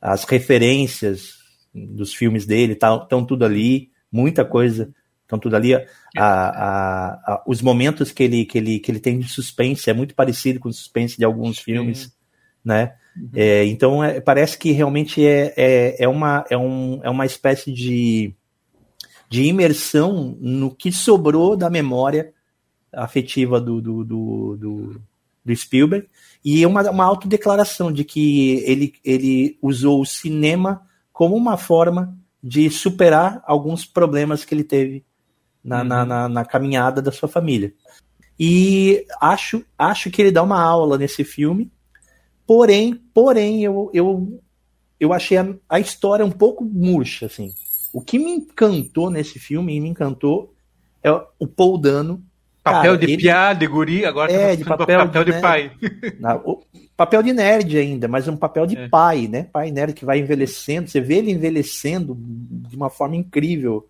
[0.00, 1.38] as referências
[1.74, 5.74] dos filmes dele, estão tá, tudo ali, muita coisa, estão tudo ali.
[5.74, 5.84] A,
[6.16, 10.60] a, os momentos que ele, que, ele, que ele tem de suspense é muito parecido
[10.60, 12.10] com o suspense de alguns filmes, Sim.
[12.62, 12.94] né?
[13.16, 13.30] Uhum.
[13.34, 17.72] É, então é, parece que realmente é, é, é, uma, é, um, é uma espécie
[17.72, 18.34] de,
[19.28, 22.32] de imersão no que sobrou da memória
[22.92, 25.00] afetiva do, do, do, do,
[25.44, 26.06] do Spielberg
[26.44, 32.70] e uma, uma autodeclaração de que ele, ele usou o cinema como uma forma de
[32.70, 35.04] superar alguns problemas que ele teve
[35.64, 35.84] na, uhum.
[35.84, 37.74] na, na, na, caminhada da sua família.
[38.38, 41.72] E acho, acho que ele dá uma aula nesse filme
[42.46, 44.40] Porém, porém, eu, eu,
[45.00, 47.52] eu achei a, a história um pouco murcha, assim.
[47.92, 50.54] O que me encantou nesse filme, e me encantou,
[51.02, 52.22] é o Paul Dano.
[52.62, 55.40] Papel cara, de ele, piá, de guri, agora é, tá de papel, papel de, de
[55.40, 55.72] pai.
[56.44, 56.62] O,
[56.96, 58.88] papel de nerd ainda, mas um papel de é.
[58.88, 59.44] pai, né?
[59.44, 60.88] Pai nerd que vai envelhecendo.
[60.88, 63.86] Você vê ele envelhecendo de uma forma incrível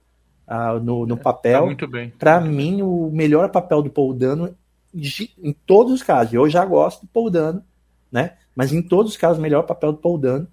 [0.47, 1.61] uh, no, no é, papel.
[1.61, 2.13] Tá muito bem.
[2.19, 4.55] Para mim, o melhor papel do Paul Dano,
[4.95, 7.63] em todos os casos, eu já gosto do Paul Dano,
[8.11, 8.33] né?
[8.57, 10.49] Mas em todos os casos, o melhor papel do Paul Dano.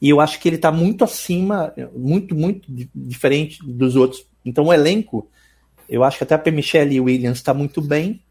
[0.00, 4.24] E eu acho que ele está muito acima, muito, muito diferente dos outros.
[4.44, 5.28] Então o elenco,
[5.88, 8.22] eu acho que até a Michelle Williams está muito bem,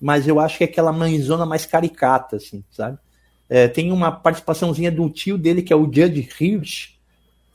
[0.00, 2.96] mas eu acho que é aquela mãezona mais caricata, assim, sabe?
[3.48, 6.94] É, tem uma participaçãozinha do tio dele, que é o Judge Hirsch,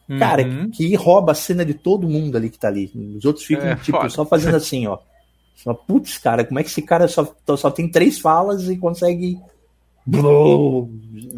[0.08, 0.20] uhum.
[0.20, 2.92] cara, que, que, rouba a cena de todo mundo ali que tá ali.
[3.18, 4.10] Os outros ficam, é, tipo, foda.
[4.10, 5.00] só fazendo assim, ó.
[5.88, 9.40] Putz, cara, como é que esse cara só, só tem três falas e consegue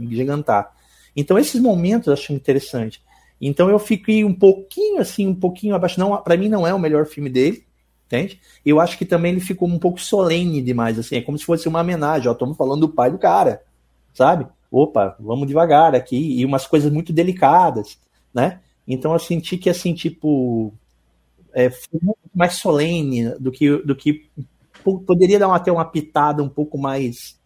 [0.10, 0.74] gigantar.
[1.16, 3.02] Então esses momentos eu acho interessante.
[3.42, 6.00] Então eu fiquei um pouquinho assim, um pouquinho abaixo.
[6.00, 7.64] Não, para mim não é o melhor filme dele,
[8.06, 8.40] entende?
[8.66, 11.68] Eu acho que também ele ficou um pouco solene demais, assim, é como se fosse
[11.68, 12.28] uma homenagem.
[12.28, 13.64] Ó, estamos falando do pai do cara,
[14.14, 14.46] sabe?
[14.72, 17.98] Opa, vamos devagar aqui e umas coisas muito delicadas,
[18.34, 18.60] né?
[18.88, 20.74] Então eu senti que assim tipo
[21.54, 22.00] é, foi
[22.34, 24.30] mais solene do que do que
[25.06, 27.39] poderia dar uma, até uma pitada um pouco mais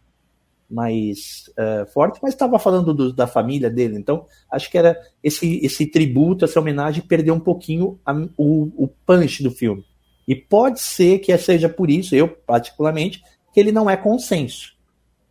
[0.74, 3.96] mais uh, forte, mas estava falando do, da família dele.
[3.98, 8.88] Então, acho que era esse, esse tributo, essa homenagem, perdeu um pouquinho a, o, o
[9.06, 9.86] punch do filme.
[10.28, 13.22] E pode ser que seja por isso, eu particularmente,
[13.54, 14.74] que ele não é consenso.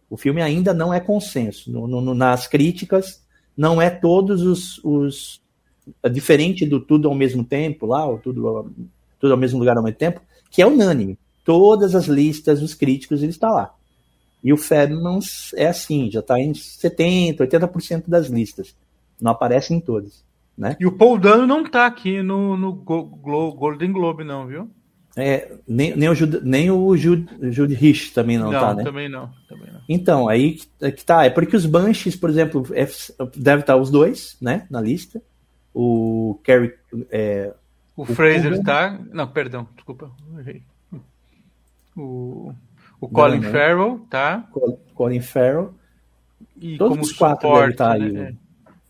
[0.09, 1.73] O filme ainda não é consenso.
[1.73, 3.25] No, no, nas críticas,
[3.57, 5.43] não é todos os, os.
[6.13, 8.71] Diferente do Tudo ao mesmo tempo, lá, ou tudo,
[9.19, 11.19] tudo ao mesmo lugar ao mesmo tempo, que é unânime.
[11.45, 13.75] Todas as listas dos críticos ele está lá.
[14.43, 18.75] E o Fablemans é assim, já está em 70%, 80% das listas.
[19.21, 20.25] Não aparece em todas.
[20.57, 20.77] Né?
[20.79, 24.71] E o Paul Dano não está aqui no, no Glo Golden Globe, não, viu?
[25.17, 28.83] É, nem, nem o, Jude, nem o Jude, Jude Rich também não, não tá, né?
[28.83, 29.81] Também não, também não.
[29.87, 31.25] Então, aí que, é que tá.
[31.25, 32.89] É porque os Banshees, por exemplo, é,
[33.37, 34.67] deve estar os dois, né?
[34.71, 35.23] Na lista.
[35.75, 36.75] O Kerry.
[37.11, 37.53] É,
[37.95, 38.99] o, o Fraser está.
[39.13, 40.11] Não, perdão, desculpa.
[41.95, 42.55] O.
[43.03, 44.49] O Colin não, Farrell, tá?
[44.95, 45.75] Colin Farrell.
[46.61, 48.12] E Todos como os quatro suporte, tá aí.
[48.12, 48.37] Né?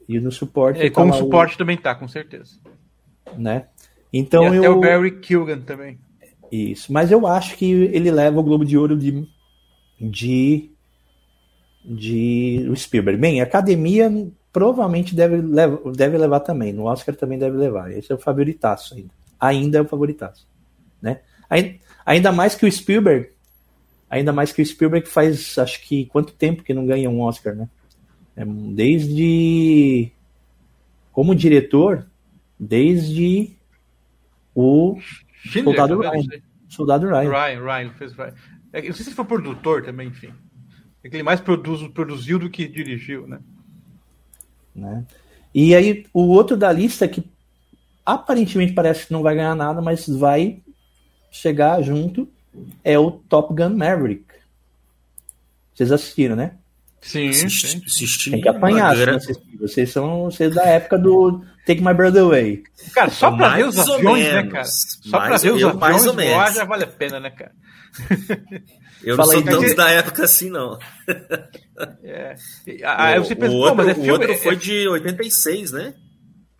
[0.06, 0.82] E no suporte.
[0.82, 1.58] É, como suporte o...
[1.58, 2.58] também tá, com certeza.
[3.38, 3.64] Né?
[4.12, 4.76] Então e até eu...
[4.76, 5.98] o Barry Kilgan também.
[6.50, 6.92] Isso.
[6.92, 9.26] Mas eu acho que ele leva o Globo de Ouro de.
[9.98, 10.70] de.
[11.82, 13.18] de o Spielberg.
[13.18, 14.12] Bem, a academia
[14.52, 16.74] provavelmente deve, levar, deve levar também.
[16.74, 17.90] No Oscar também deve levar.
[17.90, 19.10] Esse é o favoritaço ainda.
[19.40, 20.46] Ainda é o favoritaço.
[21.00, 21.20] Né?
[22.04, 23.32] Ainda mais que o Spielberg
[24.12, 27.56] Ainda mais que o Spielberg faz, acho que, quanto tempo que não ganha um Oscar,
[27.56, 27.66] né?
[28.36, 30.12] É, desde.
[31.12, 32.06] Como diretor,
[32.60, 33.56] desde
[34.54, 34.98] o
[35.30, 36.42] Schindler, Soldado Ryan.
[36.68, 37.30] Soldado Ryan.
[37.30, 38.34] Ryan, Ryan fez Ryan.
[38.70, 40.30] É, não sei se ele foi produtor também, enfim.
[41.02, 43.40] É que ele mais produz, produziu do que dirigiu, né?
[44.76, 45.06] né?
[45.54, 47.24] E aí, o outro da lista que
[48.04, 50.62] aparentemente parece que não vai ganhar nada, mas vai
[51.30, 52.28] chegar junto
[52.84, 54.24] é o Top Gun Maverick.
[55.74, 56.52] Vocês assistiram, né?
[57.00, 58.94] Sim, assisti, assisti Tem que apanhar.
[59.58, 62.62] Vocês são vocês da época do Take My Brother Away.
[62.94, 64.64] Cara, só pra ver os aviões, né, cara?
[64.64, 67.52] Só mais, pra ver os aviões voar já vale a pena, né, cara?
[69.02, 70.78] Eu não sou tanto da época assim, não.
[72.04, 72.36] É.
[72.84, 75.94] Aí você pensa, o outro, mas é filme, o outro foi de 86, né?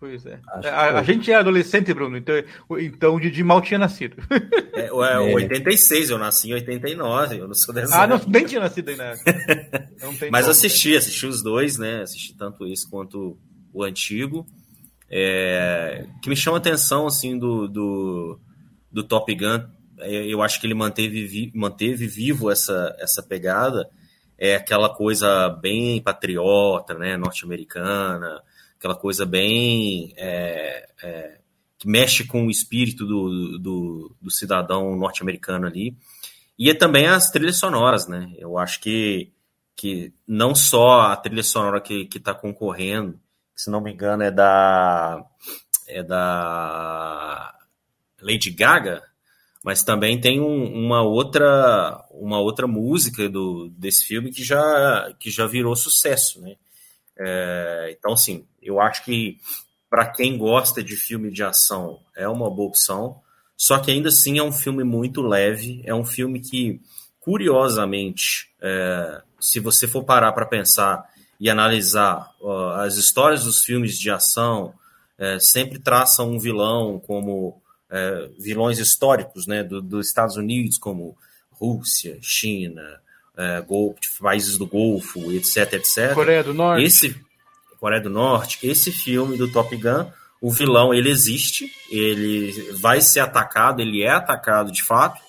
[0.03, 0.37] Pois é.
[0.45, 2.35] A, a, gente é adolescente, Bruno, então,
[2.77, 4.17] então o Didi mal tinha nascido.
[4.73, 8.01] É, é, 86, eu nasci em 89, eu não sou dessa.
[8.01, 9.15] Ah, não, nem tinha nascido ainda.
[10.29, 10.97] Mas como, assisti, né?
[10.97, 12.01] assisti os dois, né?
[12.01, 13.37] Assisti tanto isso quanto
[13.71, 14.45] o antigo.
[15.09, 18.37] É, que me chama a atenção, assim, do, do,
[18.91, 19.63] do Top Gun,
[19.99, 23.89] é, eu acho que ele manteve, manteve vivo essa, essa pegada,
[24.37, 28.43] é aquela coisa bem patriota, né, norte-americana,
[28.83, 31.37] aquela coisa bem é, é,
[31.79, 35.95] que mexe com o espírito do, do, do cidadão norte-americano ali.
[36.59, 38.33] E é também as trilhas sonoras, né?
[38.37, 39.31] Eu acho que,
[39.73, 43.17] que não só a trilha sonora que está concorrendo,
[43.55, 45.23] se não me engano é da
[45.87, 47.53] é da
[48.21, 49.01] Lady Gaga,
[49.63, 55.31] mas também tem um, uma outra uma outra música do, desse filme que já que
[55.31, 56.55] já virou sucesso, né?
[57.17, 59.37] É, então, assim, eu acho que
[59.89, 63.21] para quem gosta de filme de ação é uma boa opção.
[63.55, 66.81] Só que ainda assim é um filme muito leve, é um filme que,
[67.19, 71.07] curiosamente, é, se você for parar para pensar
[71.39, 74.73] e analisar uh, as histórias dos filmes de ação,
[75.17, 81.17] é, sempre traçam um vilão como é, vilões históricos né, do, dos Estados Unidos, como
[81.51, 82.99] Rússia, China,
[83.37, 86.13] é, Gol, países do Golfo, etc, etc.
[86.13, 86.83] Coreia do Norte.
[86.83, 87.15] Esse,
[87.79, 88.59] Coreia do Norte.
[88.63, 90.05] Esse filme do Top Gun,
[90.41, 95.21] o vilão ele existe, ele vai ser atacado, ele é atacado de fato,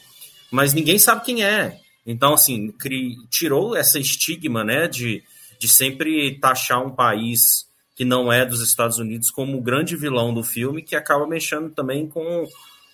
[0.51, 1.79] mas ninguém sabe quem é.
[2.07, 5.23] Então, assim, cri, tirou essa estigma, né, de,
[5.59, 10.35] de sempre taxar um país que não é dos Estados Unidos como o grande vilão
[10.35, 12.47] do filme, que acaba mexendo também com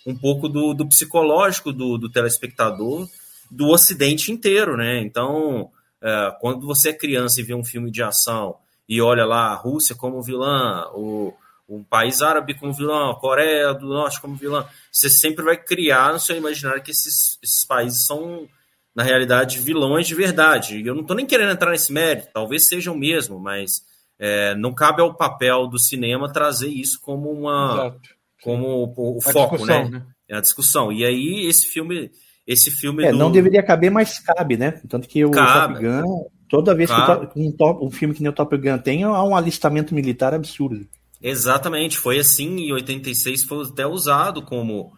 [0.05, 3.07] um pouco do, do psicológico do, do, telespectador
[3.51, 5.01] do Ocidente inteiro, né?
[5.01, 5.69] Então,
[6.01, 8.55] é, quando você é criança e vê um filme de ação
[8.87, 11.33] e olha lá a Rússia como vilã, o,
[11.67, 16.13] um país árabe como vilão, a Coreia do Norte como vilã, você sempre vai criar
[16.13, 18.47] no seu imaginário que esses, esses países são,
[18.95, 20.85] na realidade, vilões de verdade.
[20.85, 23.85] Eu não estou nem querendo entrar nesse mérito, talvez sejam mesmo, mas
[24.17, 28.09] é, não cabe ao papel do cinema trazer isso como uma Exato.
[28.41, 29.89] como o, o foco, né?
[29.89, 30.05] né?
[30.29, 30.91] É a discussão.
[30.91, 32.11] E aí esse filme
[32.45, 33.17] esse filme é, do...
[33.17, 34.81] não deveria caber, mas cabe, né?
[34.89, 35.75] Tanto que o cabe.
[35.75, 37.27] Top Gun, toda vez cabe.
[37.27, 40.33] que um, top, um filme que nem o Top Gun tem, há um alistamento militar
[40.33, 40.87] absurdo.
[41.21, 44.91] Exatamente, foi assim em 86 foi até usado como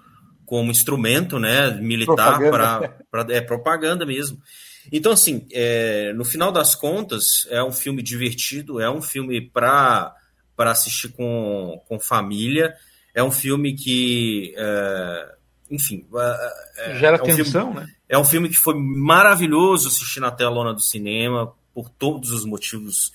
[0.45, 4.37] como instrumento, né, militar para é propaganda mesmo.
[4.91, 10.13] Então, assim, é, no final das contas, é um filme divertido, é um filme para
[10.57, 12.73] assistir com, com família,
[13.15, 15.35] é um filme que, é,
[15.73, 16.05] enfim...
[16.77, 17.93] É, Gera é um tensão, filme, né?
[18.07, 23.11] É um filme que foi maravilhoso assistir na telona do cinema, por todos os motivos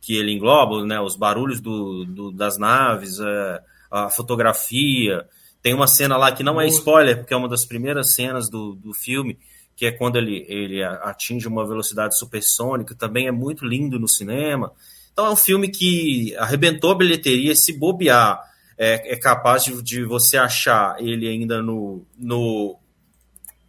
[0.00, 1.00] que ele engloba, né?
[1.00, 5.26] Os barulhos do, do das naves, é, a fotografia...
[5.64, 8.74] Tem uma cena lá que não é spoiler, porque é uma das primeiras cenas do,
[8.74, 9.38] do filme,
[9.76, 14.72] que é quando ele, ele atinge uma velocidade supersônica, também é muito lindo no cinema.
[15.12, 18.42] Então é um filme que arrebentou a bilheteria, se bobear,
[18.82, 22.76] é, é capaz de, de, você achar ele ainda no, no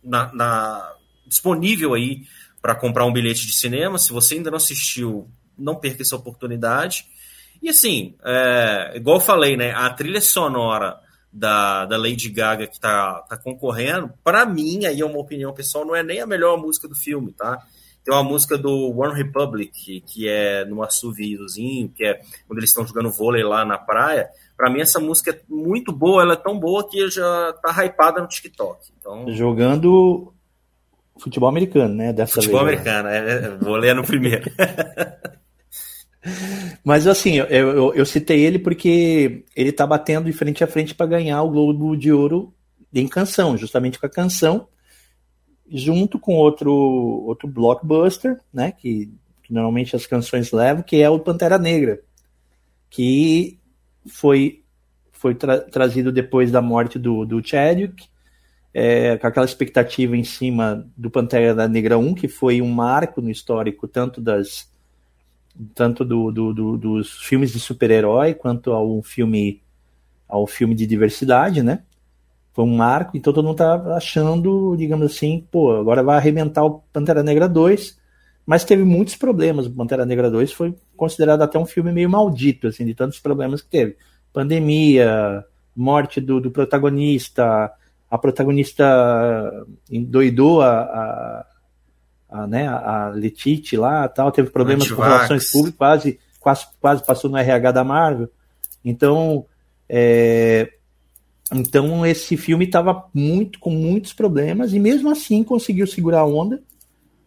[0.03, 0.91] na, na
[1.27, 2.23] disponível aí
[2.59, 3.99] para comprar um bilhete de cinema.
[3.99, 7.05] Se você ainda não assistiu, não perca essa oportunidade.
[7.61, 10.99] E assim, é, igual eu falei, né, a trilha sonora
[11.31, 15.85] da, da Lady Gaga que tá, tá concorrendo, para mim, aí é uma opinião pessoal,
[15.85, 17.59] não é nem a melhor música do filme, tá?
[18.03, 22.85] Tem uma música do One Republic, que, é no assoviozinho, que é quando eles estão
[22.85, 24.29] jogando vôlei lá na praia.
[24.63, 28.21] Para mim, essa música é muito boa, ela é tão boa que já tá hypada
[28.21, 28.93] no TikTok.
[28.97, 29.29] Então...
[29.29, 30.33] Jogando
[31.17, 32.13] futebol americano, né?
[32.13, 33.17] Dessa futebol vez, americano, né?
[33.17, 34.49] é, é, vôlei é no primeiro.
[36.81, 40.95] Mas assim, eu, eu, eu, citei ele porque ele tá batendo de frente a frente
[40.95, 42.53] para ganhar o Globo de Ouro
[42.93, 44.69] em canção, justamente com a canção,
[45.69, 48.71] junto com outro outro blockbuster, né?
[48.71, 49.11] Que,
[49.43, 51.99] que normalmente as canções levam, que é o Pantera Negra,
[52.89, 53.59] que
[54.07, 54.63] foi
[55.11, 58.07] foi tra trazido depois da morte do, do Chadwick,
[58.73, 63.29] é, com aquela expectativa em cima do Pantera Negra 1, que foi um marco no
[63.29, 64.69] histórico tanto das
[65.75, 69.61] tanto do, do, do, dos filmes de super-herói quanto ao filme
[70.27, 71.83] ao filme de diversidade, né?
[72.53, 76.81] Foi um marco, então todo mundo tá achando, digamos assim, pô, agora vai arrebentar o
[76.91, 77.99] Pantera Negra 2,
[78.45, 79.67] mas teve muitos problemas.
[79.67, 83.69] Pantera Negra 2 foi considerado até um filme meio maldito, assim, de tantos problemas que
[83.69, 83.95] teve.
[84.31, 85.43] Pandemia,
[85.75, 87.71] morte do, do protagonista,
[88.09, 91.45] a protagonista endoidou a, a
[92.33, 97.29] a, né, a Letite lá, tal, teve problemas com relações públicas, quase, quase, quase passou
[97.29, 98.27] no RH da Marvel.
[98.83, 99.45] Então,
[99.87, 100.73] é,
[101.53, 106.59] então esse filme estava muito com muitos problemas e mesmo assim conseguiu segurar a onda.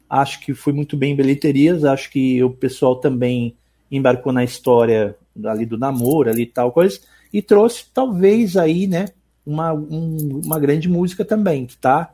[0.08, 3.56] Acho que foi muito bem em bilheterias, acho que o pessoal também
[3.90, 7.00] embarcou na história ali do namoro, ali tal coisa,
[7.32, 9.06] e trouxe talvez aí, né,
[9.44, 12.10] uma, um, uma grande música também, que está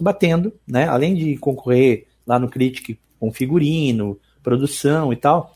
[0.00, 5.54] batendo, né, além de concorrer lá no Critic com figurino, produção e tal,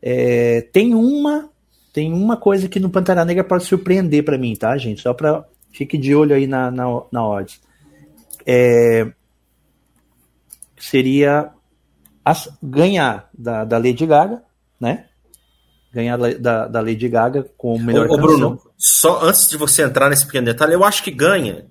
[0.00, 1.48] é, tem uma
[1.92, 5.02] tem uma coisa que no Pantera Negra pode surpreender para mim, tá, gente?
[5.02, 7.60] Só para fique de olho aí na, na, na odds.
[8.46, 9.12] É,
[10.82, 11.50] seria
[12.24, 14.42] as, ganhar da, da Lady Gaga,
[14.80, 15.06] né?
[15.92, 19.82] Ganhar da, da Lady Gaga com o melhor ô, ô, Bruno, só antes de você
[19.82, 21.66] entrar nesse pequeno detalhe, eu acho que ganha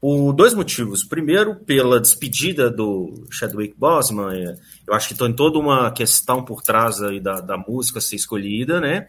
[0.00, 1.04] por dois motivos.
[1.04, 4.56] Primeiro, pela despedida do Chadwick Boseman.
[4.86, 8.80] Eu acho que tem toda uma questão por trás aí da, da música ser escolhida,
[8.80, 9.06] né?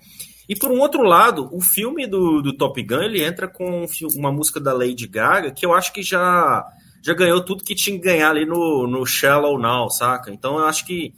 [0.47, 3.85] E por um outro lado, o filme do, do Top Gun ele entra com
[4.15, 6.65] uma música da Lady Gaga que eu acho que já
[7.01, 10.31] já ganhou tudo que tinha que ganhar ali no, no Shallow Now, saca?
[10.31, 11.13] Então eu acho que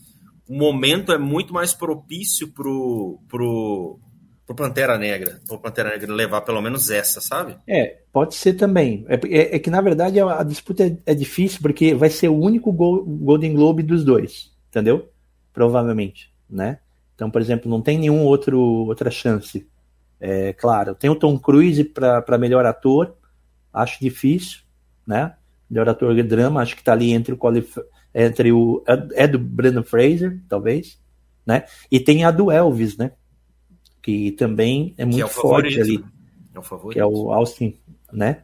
[0.47, 3.99] o momento é muito mais propício pro, pro,
[4.45, 7.57] pro Pantera Negra, pro Pantera Negra levar pelo menos essa, sabe?
[7.67, 9.05] É, pode ser também.
[9.07, 12.27] É, é, é que na verdade a, a disputa é, é, difícil porque vai ser
[12.27, 15.09] o único Go, Golden Globe dos dois, entendeu?
[15.53, 16.79] Provavelmente, né?
[17.15, 19.67] Então, por exemplo, não tem nenhum outro outra chance.
[20.19, 23.15] É, claro, tem o Tom Cruise para melhor ator,
[23.73, 24.59] acho difícil,
[25.05, 25.33] né?
[25.71, 27.39] Melhor ator de drama, acho que está ali entre o
[28.13, 28.83] entre o
[29.15, 30.99] é, do Brandon Fraser, talvez,
[31.47, 31.63] né?
[31.89, 33.13] E tem a do Elvis, né?
[34.01, 35.99] Que também é muito é forte ali.
[35.99, 36.03] Né?
[36.53, 36.93] É o favorito.
[36.93, 37.77] Que é o Austin,
[38.11, 38.41] né?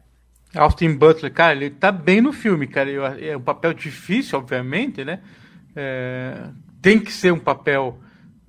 [0.54, 2.90] Austin Butler, cara, ele tá bem no filme, cara.
[3.20, 5.20] É um papel difícil, obviamente, né?
[5.76, 6.48] É,
[6.80, 7.98] tem que ser um papel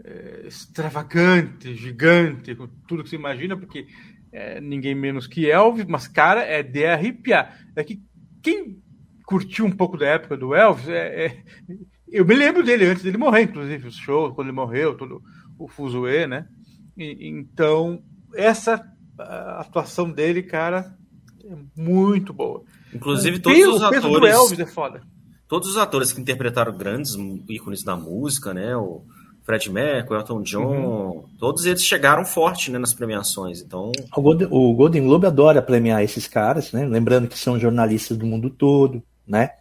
[0.03, 3.87] é, extravagante, gigante, com tudo que você imagina, porque
[4.31, 7.59] é ninguém menos que Elvis, mas, cara, é de arrepiar.
[7.75, 8.01] É que
[8.41, 8.81] quem
[9.25, 11.43] curtiu um pouco da época do Elvis, é, é,
[12.07, 15.21] eu me lembro dele antes dele morrer, inclusive, os shows, quando ele morreu, todo
[15.57, 16.47] o fuzuê, né?
[16.97, 18.01] E, então,
[18.33, 18.83] essa
[19.17, 20.95] atuação dele, cara,
[21.43, 22.63] é muito boa.
[22.93, 24.03] Inclusive, todos os atores.
[24.03, 25.01] Do Elvis é foda.
[25.47, 27.15] Todos os atores que interpretaram grandes
[27.49, 28.75] ícones da música, né?
[28.75, 29.03] O
[29.49, 31.23] Fred Mercury, Elton John, uhum.
[31.39, 33.61] todos eles chegaram forte né, nas premiações.
[33.61, 36.85] Então, o Golden, o Golden Globe adora premiar esses caras, né?
[36.85, 39.53] Lembrando que são jornalistas do mundo todo, né?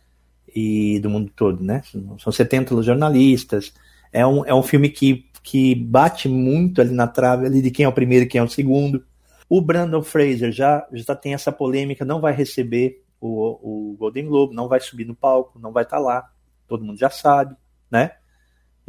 [0.55, 1.81] E do mundo todo, né?
[2.19, 3.73] São 70 jornalistas.
[4.13, 7.87] É um, é um filme que, que bate muito ali na trave ali de quem
[7.87, 9.03] é o primeiro e quem é o segundo.
[9.49, 14.55] O Brandon Fraser já, já tem essa polêmica, não vai receber o, o Golden Globe,
[14.55, 16.31] não vai subir no palco, não vai estar tá lá.
[16.67, 17.57] Todo mundo já sabe,
[17.91, 18.11] né?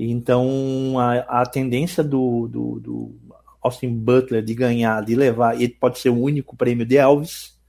[0.01, 3.15] Então, a, a tendência do, do, do,
[3.61, 7.59] Austin Butler de ganhar, de levar, ele pode ser o único prêmio de Elvis,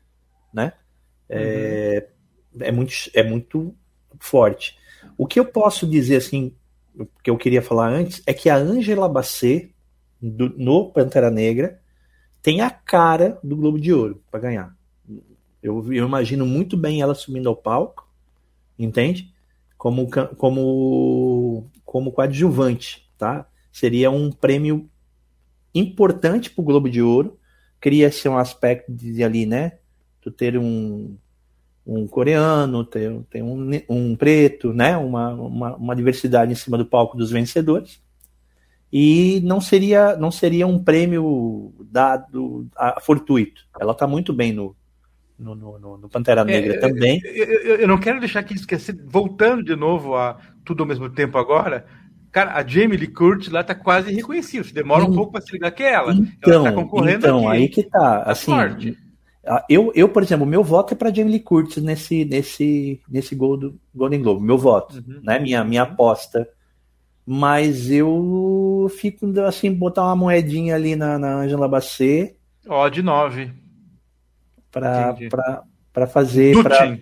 [0.55, 0.72] né?
[1.28, 2.07] É,
[2.55, 2.62] uhum.
[2.62, 3.74] é, muito, é muito
[4.20, 4.78] forte.
[5.18, 6.55] O que eu posso dizer, assim,
[7.20, 9.74] que eu queria falar antes, é que a Angela Bassett,
[10.22, 11.81] do, no Pantera Negra,
[12.41, 14.76] tem a cara do Globo de Ouro para ganhar.
[15.61, 18.09] Eu, eu imagino muito bem ela subindo ao palco,
[18.78, 19.35] entende?
[19.81, 23.47] Como, como como coadjuvante, tá?
[23.72, 24.91] Seria um prêmio
[25.74, 27.39] importante para o Globo de Ouro.
[27.81, 29.78] Cria-se um aspecto de ali, né?
[30.20, 31.16] Tu ter um,
[31.87, 34.99] um coreano, ter, ter um, um preto, né?
[34.99, 38.03] Uma, uma, uma diversidade em cima do palco dos vencedores.
[38.93, 43.66] E não seria, não seria um prêmio dado a, fortuito.
[43.81, 44.76] Ela está muito bem no,
[45.41, 47.20] no, no, no, Pantera Negra é, também.
[47.24, 51.09] Eu, eu, eu, não quero deixar aqui esquecer, voltando de novo a tudo ao mesmo
[51.09, 51.86] tempo agora.
[52.30, 54.68] Cara, a Jamie Lee Curtis lá tá quase reconhecida.
[54.72, 56.12] Demora um pouco para se ligar que é ela.
[56.12, 57.57] Então, ela tá concorrendo então aqui.
[57.57, 57.99] aí que tá.
[57.99, 58.53] tá assim,
[59.68, 63.74] eu, eu, por exemplo, meu voto é para Jamie Lee Curtis nesse, nesse, nesse Golden,
[63.93, 64.45] Golden Globe.
[64.45, 65.20] Meu voto, uhum.
[65.24, 65.38] né?
[65.41, 66.47] Minha, minha aposta.
[67.26, 72.36] Mas eu fico assim, botar uma moedinha ali na, na Angela Bassett.
[72.68, 73.60] Ó, de 9
[74.71, 76.61] para fazer.
[76.62, 76.97] Pra,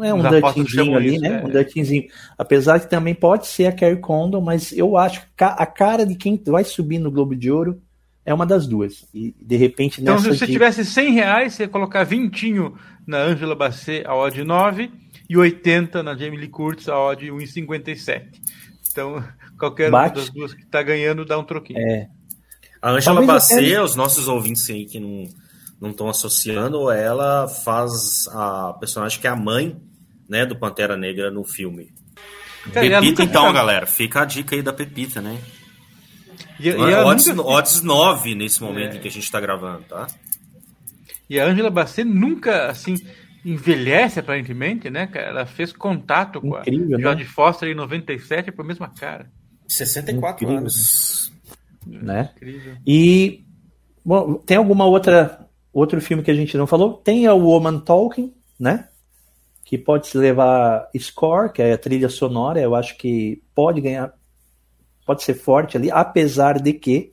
[0.00, 1.42] é um dutinzinho ali, isso, né?
[1.42, 1.44] É.
[1.44, 2.04] Um dutinzinho.
[2.38, 6.14] Apesar que também pode ser a Carrie Condon, mas eu acho que a cara de
[6.14, 7.80] quem vai subir no Globo de Ouro
[8.24, 9.06] é uma das duas.
[9.12, 10.52] E de repente Então, se você de...
[10.52, 12.54] tivesse 100 reais, você ia colocar 20
[13.06, 14.90] na Angela Bassett, a odd 9,
[15.28, 18.28] e 80 na Jamie Lee Curtis, a odd 1,57.
[18.90, 19.22] Então,
[19.58, 20.16] qualquer Bate.
[20.16, 21.78] uma das duas que está ganhando dá um troquinho.
[21.80, 22.08] É.
[22.80, 25.28] A Angela Bassett, os nossos ouvintes aí que não
[25.82, 29.76] não estão associando, ela faz a personagem que é a mãe
[30.28, 31.92] né, do Pantera Negra no filme.
[32.72, 35.36] É, Pepita, então, galera, fica a dica aí da Pepita, né?
[36.60, 38.96] E, e É odds, nunca- odds 9 nesse momento É.
[38.96, 40.06] em que a gente tá gravando, tá?
[41.28, 42.94] E a Angela Bassett nunca, assim,
[43.44, 45.26] envelhece aparentemente, né, cara?
[45.30, 47.02] Ela fez contato com Incrível, a né?
[47.02, 49.28] Jodie Foster em 97 com a mesma cara.
[49.66, 50.58] 64 Incrível.
[50.58, 51.32] anos.
[51.84, 52.30] né?
[52.36, 52.76] Incrível.
[52.86, 53.44] E
[54.04, 55.40] bom, tem alguma outra
[55.72, 56.94] outro filme que a gente não falou?
[56.94, 58.88] Tem a Woman Talking, né?
[59.64, 62.60] Que pode se levar score, que é a trilha sonora.
[62.60, 64.12] Eu acho que pode ganhar,
[65.06, 67.12] pode ser forte ali, apesar de que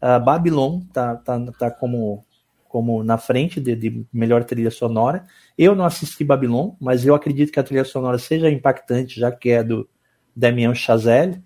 [0.00, 2.24] a Babylon tá, tá, tá como
[2.72, 5.26] como na frente de, de melhor trilha sonora.
[5.58, 9.50] Eu não assisti Babylon, mas eu acredito que a trilha sonora seja impactante, já que
[9.50, 9.86] é do
[10.34, 11.42] Damien Chazelle,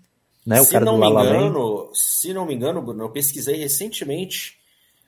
[0.47, 0.61] né?
[0.61, 3.57] O se cara não do me La engano, se não me engano, Bruno, eu pesquisei
[3.57, 4.57] recentemente.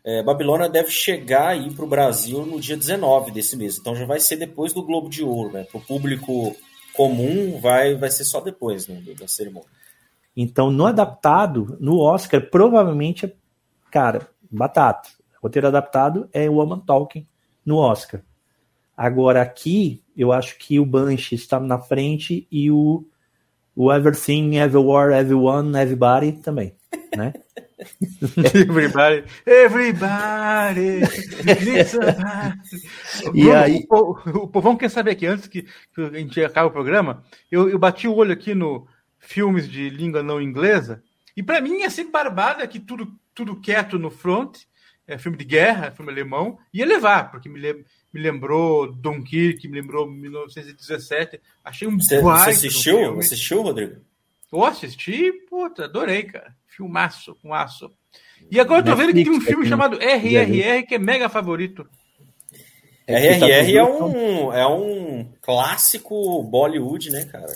[0.08, 3.76] É, Babilônia deve chegar aí para o Brasil no dia 19 desse mês.
[3.76, 5.64] Então já vai ser depois do Globo de Ouro, né?
[5.64, 6.56] Para o público
[6.94, 9.68] comum vai, vai ser só depois né, da cerimônia.
[10.34, 13.34] Então, no adaptado, no Oscar, provavelmente, é-
[13.90, 15.10] cara, batata.
[15.42, 17.26] Roteiro adaptado é Woman Talking
[17.62, 18.22] no Oscar.
[18.96, 23.06] Agora, aqui, eu acho que o Banshee está na frente e o,
[23.76, 26.74] o Everything, Everywhere, Everyone, Everybody também,
[27.16, 27.32] né?
[28.54, 31.00] Everybody, everybody.
[33.34, 36.42] E Bruno, aí- o, po- o povão quer saber aqui, antes que, que a gente
[36.44, 38.86] acabe o programa, eu, eu bati o olho aqui no
[39.18, 41.02] filmes de língua não inglesa,
[41.36, 44.56] e para mim é sempre barbada que tudo, tudo quieto no front,
[45.06, 49.66] é filme de guerra, é filme alemão, ia levar, porque me, lem- me lembrou Dunkirk,
[49.68, 52.98] me lembrou 1917, achei um Você, você assistiu?
[52.98, 53.18] filme.
[53.20, 53.96] Assistiu, Rodrigo?
[54.52, 56.54] Eu assisti, puta, adorei, cara.
[56.66, 57.90] Filmaço, com aço.
[58.50, 61.28] E agora eu tô vendo que tem um filme aqui, chamado RRR, que é mega
[61.28, 61.86] favorito.
[63.06, 67.52] É RRR é um, é um clássico Bollywood, né, cara?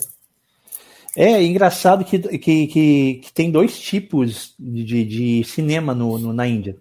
[1.15, 6.47] É engraçado que, que, que, que tem dois tipos de, de cinema no, no- na
[6.47, 6.75] Índia.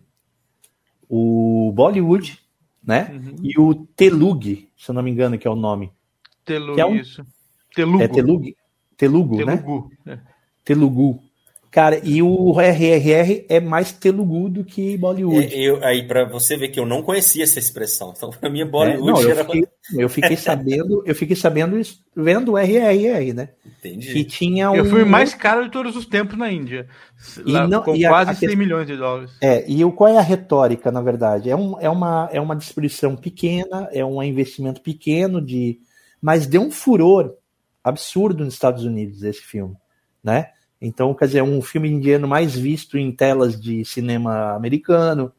[1.08, 2.38] O Bollywood,
[2.82, 3.10] né?
[3.12, 3.36] Uhum.
[3.42, 5.92] E o Telugu, se eu não me engano, que é o nome.
[6.44, 7.24] Telugu, é um- isso.
[7.74, 8.02] Telugu.
[8.02, 8.08] É
[9.06, 9.36] Telugu?
[9.36, 9.56] Telugu, né?
[9.56, 9.90] Telugu.
[10.06, 10.18] É.
[10.64, 11.20] Telugu.
[11.70, 15.54] Cara, e o RRR é mais Telugu do que Bollywood.
[15.54, 18.12] É, eu, aí, para você ver que eu não conhecia essa expressão.
[18.14, 19.42] Então, pra mim, É, Bollywood não, eu era.
[19.42, 19.64] fiquei,
[19.96, 23.48] eu fiquei sabendo, eu fiquei sabendo isso, vendo o RRR, né?
[23.78, 24.12] Entendi.
[24.12, 24.82] Que tinha um.
[24.82, 26.86] O filme mais caro de todos os tempos na Índia.
[27.46, 29.30] E Lá, não- com e a- quase a 100 questão- milhões de dólares.
[29.40, 31.48] É, e o, qual é a retórica, na verdade?
[31.48, 35.78] É, um, é, uma, é uma distribuição pequena, é um investimento pequeno, de,
[36.20, 37.32] mas deu um furor
[37.82, 39.76] absurdo nos Estados Unidos esse filme,
[40.22, 40.50] né?
[40.80, 45.32] Então, quer dizer, é um filme indiano mais visto em telas de cinema americano,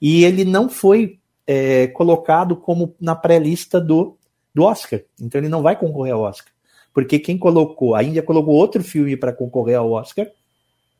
[0.00, 4.16] e ele não foi é, colocado como na pré-lista do,
[4.54, 6.52] do Oscar, então ele não vai concorrer ao Oscar,
[6.94, 10.26] porque quem colocou, a Índia colocou outro filme para concorrer ao Oscar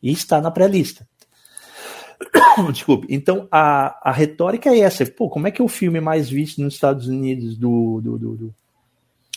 [0.03, 1.07] e está na pré-lista.
[2.72, 3.07] Desculpe.
[3.11, 5.05] Então, a, a retórica é essa.
[5.07, 8.55] Pô, como é que o filme mais visto nos Estados Unidos do, do, do- do-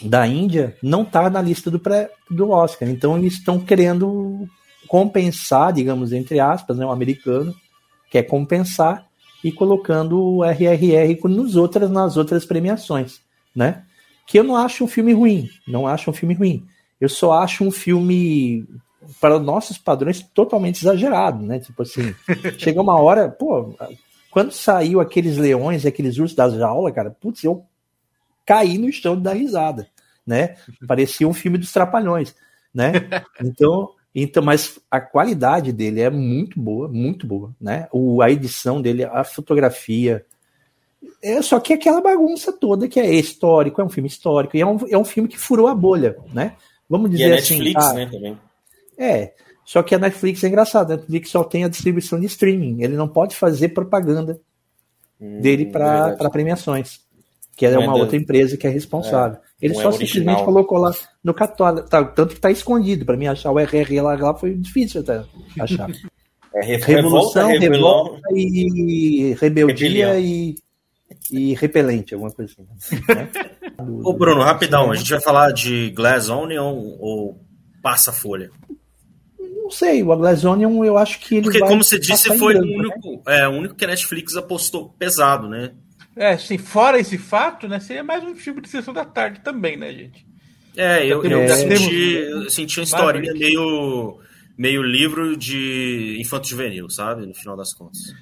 [0.02, 2.89] da Índia não está na lista do, pré, do Oscar?
[2.89, 4.47] Então, eles estão querendo
[4.88, 7.56] compensar, digamos, entre aspas, né, o americano
[8.10, 9.06] quer compensar
[9.43, 13.22] e colocando o RRR nos outras, nas outras premiações,
[13.56, 13.84] né?
[14.28, 16.66] Que eu não acho um filme ruim, não acho um filme ruim.
[17.00, 18.68] Eu só acho um filme
[19.20, 21.60] para nossos padrões totalmente exagerado, né?
[21.60, 22.14] Tipo assim,
[22.58, 23.74] chega uma hora, pô,
[24.30, 27.64] quando saiu aqueles leões, aqueles ursos das jaulas, cara, putz, eu
[28.50, 29.88] caí no chão dar risada,
[30.26, 30.56] né?
[30.88, 32.36] Parecia um filme dos trapalhões,
[32.74, 32.91] né?
[33.39, 37.88] Então, então, mas a qualidade dele é muito boa, muito boa, né?
[37.91, 40.26] O, a edição dele, a fotografia,
[41.22, 44.66] é só que aquela bagunça toda que é histórico, é um filme histórico, e é
[44.66, 46.56] um, é um filme que furou a bolha, né?
[46.89, 47.60] Vamos E dizer é assim.
[47.60, 48.38] Netflix, ah, né, também.
[48.97, 49.34] é,
[49.64, 52.95] só que a Netflix é engraçada, a Netflix só tem a distribuição de streaming, ele
[52.97, 54.41] não pode fazer propaganda
[55.22, 56.30] Hum, dele para verdade.
[56.32, 57.02] premiações,
[57.60, 59.38] que é é uma outra empresa que é responsável.
[59.62, 60.07] ele é só original.
[60.07, 60.91] simplesmente colocou lá
[61.24, 64.55] no catálogo, tá, tanto que está escondido, para mim achar o RR lá, lá foi
[64.55, 65.24] difícil até
[65.60, 65.89] achar.
[66.51, 70.20] É re- Revolução, revolta, revolta, e rebeldia Rebelião.
[70.20, 70.55] e,
[71.32, 72.95] e repelente, alguma coisa assim.
[73.07, 73.30] Né?
[73.78, 77.39] Do- Ô, Bruno, rapidão, a gente vai falar de Glass Onion ou
[77.84, 78.49] Passa Folha?
[79.62, 82.55] Não sei, o Glass Onion eu acho que ele Porque, vai como você disse, foi
[82.55, 82.78] o né?
[82.78, 85.74] único, é, o único que a Netflix apostou pesado, né?
[86.20, 89.78] É, assim, fora esse fato, né, seria mais um filme de sessão da tarde também,
[89.78, 90.28] né, gente?
[90.76, 94.20] É, eu, eu temos- senti, eu senti uma historinha meio,
[94.57, 97.26] meio livro de infanto juvenil, sabe?
[97.26, 98.13] No final das contas.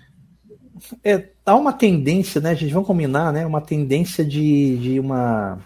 [1.04, 2.72] É, há uma tendência, né, gente?
[2.72, 3.46] Vamos combinar, né?
[3.48, 5.58] Uma tendência de, de uma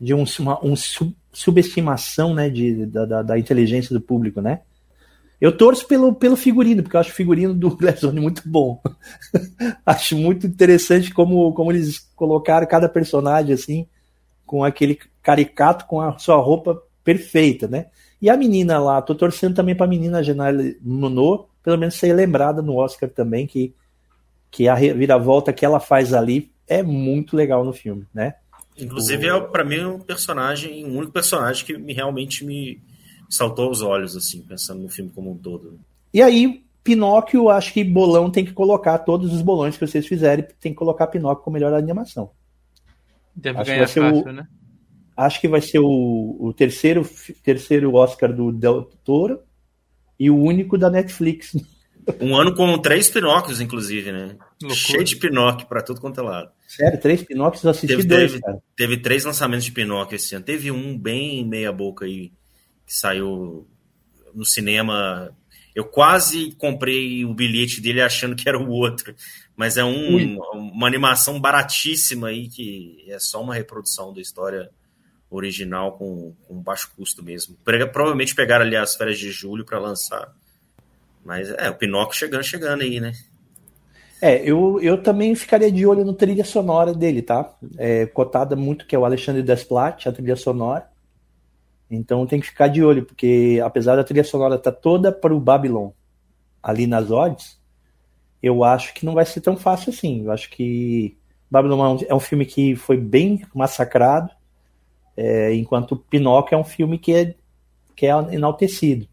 [0.00, 4.60] de um, uma um sub- subestimação, né, de, da, da, da inteligência do público, né?
[5.40, 8.80] Eu torço pelo, pelo figurino, porque eu acho o figurino do Glassone muito bom.
[9.84, 13.86] acho muito interessante como, como eles colocaram cada personagem assim,
[14.44, 17.86] com aquele caricato com a sua roupa perfeita, né?
[18.20, 22.62] E a menina lá, tô torcendo também pra menina Janelle Monod, pelo menos ser lembrada
[22.62, 23.74] no Oscar também, que,
[24.50, 28.34] que a reviravolta que ela faz ali é muito legal no filme, né?
[28.78, 29.36] Inclusive, o...
[29.36, 32.80] é para mim um personagem, um único personagem que me, realmente me
[33.28, 35.78] saltou aos olhos, assim, pensando no filme como um todo.
[36.12, 40.46] E aí, Pinóquio, acho que bolão tem que colocar todos os bolões que vocês fizerem,
[40.60, 42.30] tem que colocar Pinóquio com melhor animação.
[43.34, 44.48] Deve acho ganhar fácil, o, né?
[45.16, 47.08] Acho que vai ser o, o terceiro,
[47.42, 49.40] terceiro Oscar do Del Toro
[50.18, 51.56] e o único da Netflix.
[52.20, 54.36] Um ano com três Pinóquios, inclusive, né?
[54.62, 54.74] Loucura.
[54.74, 56.50] Cheio de Pinóquio para tudo quanto é lado.
[56.66, 58.58] Sério, três Pinóquios assisti teve, dois, teve.
[58.76, 60.44] Teve três lançamentos de Pinóquio esse ano.
[60.44, 62.32] Teve um bem meia boca aí,
[62.86, 63.66] que saiu
[64.34, 65.34] no cinema.
[65.74, 69.14] Eu quase comprei o bilhete dele achando que era o outro.
[69.56, 74.70] Mas é um, uma animação baratíssima aí, que é só uma reprodução da história
[75.30, 77.56] original com, com baixo custo mesmo.
[77.64, 80.32] Provavelmente pegaram ali as férias de julho para lançar.
[81.24, 83.12] Mas é, o Pinóquio chegando, chegando aí, né?
[84.20, 87.54] É, eu, eu também ficaria de olho no trilha sonora dele, tá?
[87.76, 90.88] É, cotada muito, que é o Alexandre Desplat, a trilha sonora.
[91.90, 95.34] Então tem que ficar de olho, porque apesar da trilha sonora estar tá toda para
[95.34, 95.90] o Babylon
[96.62, 97.60] ali nas odds,
[98.42, 100.24] eu acho que não vai ser tão fácil assim.
[100.24, 101.16] Eu acho que
[101.50, 104.30] Babylon é um filme que foi bem massacrado,
[105.16, 107.34] é, enquanto Pinóquio é um filme que é,
[107.94, 109.06] que é enaltecido.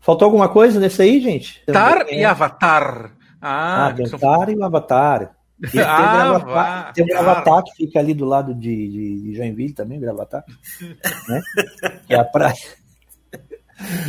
[0.00, 1.62] Faltou alguma coisa nesse aí, gente?
[1.66, 3.12] Tar e Avatar.
[3.40, 5.37] Ah, ah Tar e o Avatar.
[5.62, 8.88] E tem, ah, Avatar, tem o Gravatar que fica ali do lado de,
[9.22, 10.44] de Joinville também, Gravatar.
[11.28, 11.42] né?
[12.06, 12.54] Que é a praia.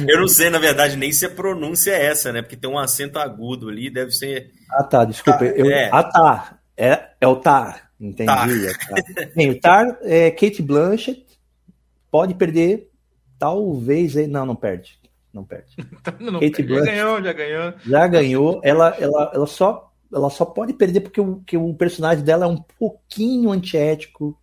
[0.08, 2.42] Eu não sei, na verdade, nem se a pronúncia é essa, né?
[2.42, 4.52] Porque tem um acento agudo ali, deve ser.
[4.70, 5.46] Ah, tá, desculpa.
[5.46, 5.70] Eu...
[5.70, 5.90] É.
[5.92, 6.60] Ah, tá.
[6.76, 7.92] É, é o Tar.
[8.00, 8.26] Entendi.
[8.26, 8.50] Tar.
[8.50, 11.26] É Bem, o Tar é Kate Blanchett.
[12.10, 12.90] Pode perder,
[13.38, 14.16] talvez.
[14.28, 14.98] Não, não perde.
[15.32, 15.76] Não perde.
[16.20, 16.74] não Kate perde.
[16.74, 17.74] já ganhou, já ganhou.
[17.86, 18.62] Já ganhou.
[18.64, 22.48] Ela, ela, ela, só, ela só pode perder porque o, que o personagem dela é
[22.48, 24.38] um pouquinho antiético,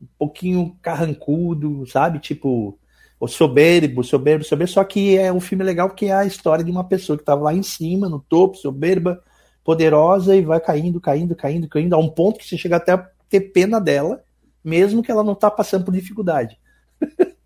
[0.00, 2.20] um pouquinho carrancudo, sabe?
[2.20, 2.78] Tipo,
[3.18, 4.72] o soberbo, soberbo, soberbo.
[4.72, 7.42] Só que é um filme legal porque é a história de uma pessoa que estava
[7.42, 9.22] lá em cima, no topo, soberba,
[9.64, 13.10] poderosa e vai caindo, caindo, caindo, caindo, a um ponto que você chega até a
[13.28, 14.22] ter pena dela,
[14.64, 16.58] mesmo que ela não está passando por dificuldade.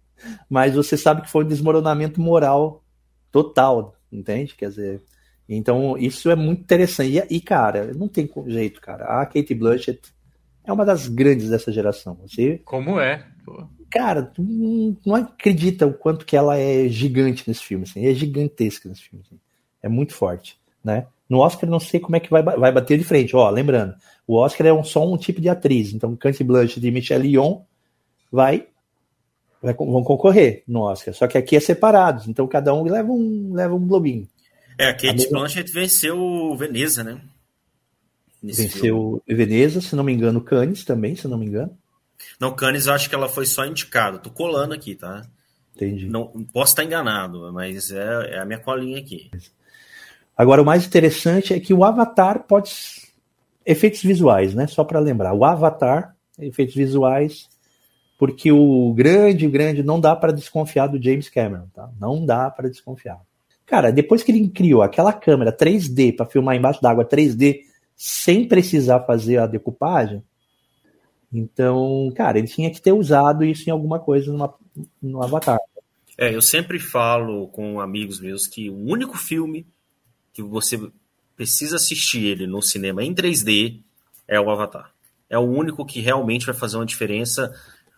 [0.49, 2.85] Mas você sabe que foi um desmoronamento moral
[3.31, 4.55] total, entende?
[4.55, 5.03] Quer dizer,
[5.57, 7.23] então isso é muito interessante.
[7.31, 9.05] E, cara, não tem jeito, cara.
[9.05, 10.01] A Kate Blanchett
[10.65, 12.17] é uma das grandes dessa geração.
[12.23, 13.27] Você, Como é?
[13.45, 13.67] Pô.
[13.91, 14.43] Cara, tu
[15.05, 19.23] não acredita o quanto que ela é gigante nesse filme, assim, é gigantesca nesse filme.
[19.27, 19.39] Assim.
[19.83, 21.07] É muito forte, né?
[21.29, 23.35] No Oscar não sei como é que vai, vai bater de frente.
[23.35, 23.95] Ó, lembrando,
[24.27, 25.93] o Oscar é um, só um tipo de atriz.
[25.93, 27.63] Então, Kate Blanchett e Michelle Yeoh
[28.31, 28.67] vai,
[29.63, 31.15] vai, vão concorrer no Oscar.
[31.15, 32.29] Só que aqui é separados.
[32.29, 34.29] Então, cada um leva um, leva um globinho.
[34.79, 35.39] É, a Kate a mesma...
[35.39, 37.21] Blanchett venceu Veneza, né?
[38.43, 39.45] Nesse venceu filme.
[39.45, 41.77] Veneza, se não me engano, Cannes também, se não me engano.
[42.41, 44.19] Não, Cannes eu acho que ela foi só indicada.
[44.19, 45.27] Tô colando aqui, tá?
[45.75, 46.07] Entendi.
[46.07, 49.31] Não, posso estar enganado, mas é, é a minha colinha aqui.
[50.37, 52.73] Agora, o mais interessante é que o Avatar pode.
[53.65, 54.67] Efeitos visuais, né?
[54.67, 55.35] Só para lembrar.
[55.35, 57.49] O Avatar, efeitos visuais,
[58.19, 61.89] porque o grande, grande, não dá para desconfiar do James Cameron, tá?
[61.99, 63.21] Não dá para desconfiar.
[63.73, 67.61] Cara, depois que ele criou aquela câmera 3D para filmar embaixo d'água 3D,
[67.97, 70.23] sem precisar fazer a decupagem,
[71.33, 74.53] então, cara, ele tinha que ter usado isso em alguma coisa numa,
[75.01, 75.59] no Avatar.
[76.19, 79.67] É, eu sempre falo com amigos meus que o único filme
[80.35, 80.79] que você
[81.35, 83.81] precisa assistir ele no cinema em 3D
[84.29, 84.93] é o Avatar.
[85.31, 87.51] É o único que realmente vai fazer uma diferença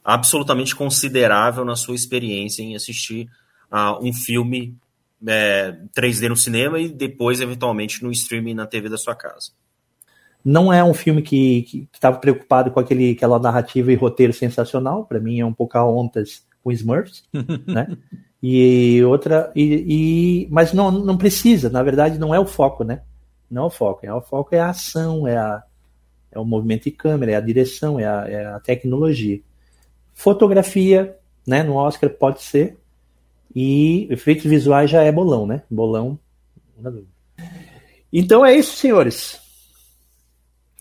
[0.04, 3.28] absolutamente considerável na sua experiência em assistir
[3.68, 4.78] a uh, um filme
[5.26, 9.52] é, 3D no cinema e depois, eventualmente, no streaming na TV da sua casa.
[10.44, 15.06] Não é um filme que estava preocupado com aquele, aquela narrativa e roteiro sensacional.
[15.06, 17.24] Para mim, é um pouco a ontas com Smurfs,
[17.66, 17.96] né?
[18.42, 23.00] E outra, e, e, mas não, não precisa, na verdade não é o foco, né?
[23.50, 25.62] Não é o foco, é o foco é a ação, é, a,
[26.30, 29.40] é o movimento de câmera, é a direção, é a, é a tecnologia.
[30.12, 31.16] Fotografia,
[31.46, 32.76] né, no Oscar pode ser,
[33.54, 35.62] e efeitos visuais já é bolão, né?
[35.70, 36.18] Bolão.
[38.12, 39.40] Então é isso, senhores.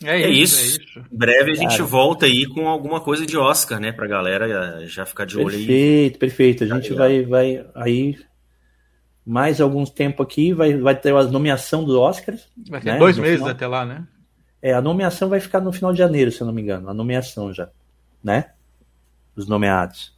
[0.03, 0.80] É, é isso, é isso.
[1.11, 1.84] Em breve a gente Cara.
[1.84, 3.91] volta aí com alguma coisa de Oscar, né?
[3.91, 5.69] Pra galera já ficar de olho perfeito,
[6.15, 6.19] aí.
[6.19, 6.63] Perfeito, perfeito.
[6.63, 8.17] A gente tá vai, vai aí
[9.26, 12.36] mais alguns tempo aqui, vai, vai ter a nomeação do Oscar.
[12.69, 12.99] Vai ter né?
[12.99, 13.51] dois no meses final.
[13.51, 14.05] até lá, né?
[14.61, 16.89] É, a nomeação vai ficar no final de janeiro, se eu não me engano.
[16.89, 17.69] A nomeação já,
[18.24, 18.51] né?
[19.36, 20.13] Os nomeados.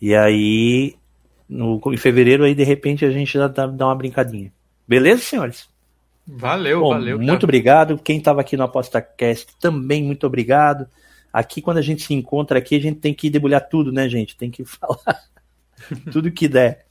[0.00, 0.96] E aí,
[1.50, 4.52] no, em fevereiro, aí de repente a gente já dá, dá uma brincadinha.
[4.86, 5.68] Beleza, senhores?
[6.26, 7.16] Valeu, Bom, valeu.
[7.16, 7.44] Muito cara.
[7.44, 7.98] obrigado.
[7.98, 10.86] Quem estava aqui no ApostaCast também, muito obrigado.
[11.32, 14.36] Aqui, quando a gente se encontra aqui, a gente tem que debulhar tudo, né, gente?
[14.36, 15.20] Tem que falar
[16.12, 16.86] tudo que der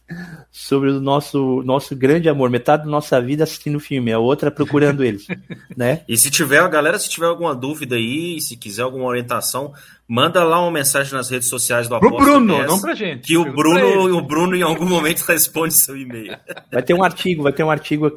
[0.52, 2.50] sobre o nosso, nosso grande amor.
[2.50, 5.28] Metade da nossa vida assistindo filme, a outra procurando eles,
[5.78, 6.02] né?
[6.08, 9.74] E se tiver, galera, se tiver alguma dúvida aí, se quiser alguma orientação,
[10.10, 13.28] manda lá uma mensagem nas redes sociais do Aposta Pro Bruno, PS, não pra gente.
[13.28, 16.36] Que o Bruno, o Bruno em algum momento responde seu e-mail.
[16.72, 18.12] Vai ter um artigo, vai ter um artigo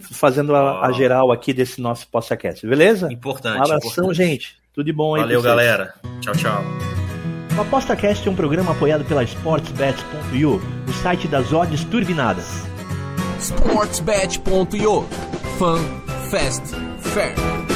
[0.00, 3.12] fazendo a, a geral aqui desse nosso podcast, beleza?
[3.12, 3.58] Importante.
[3.58, 4.16] Um abração, importante.
[4.16, 4.56] gente.
[4.74, 5.22] Tudo de bom aí.
[5.22, 5.94] Valeu, galera.
[6.20, 6.64] Tchau, tchau.
[7.56, 12.66] O ApostaCast é um programa apoiado pela SportsBet.io, o site das odds turbinadas.
[13.38, 15.06] SportsBet.io
[15.58, 15.78] Fun,
[16.28, 17.75] Fast, Fair.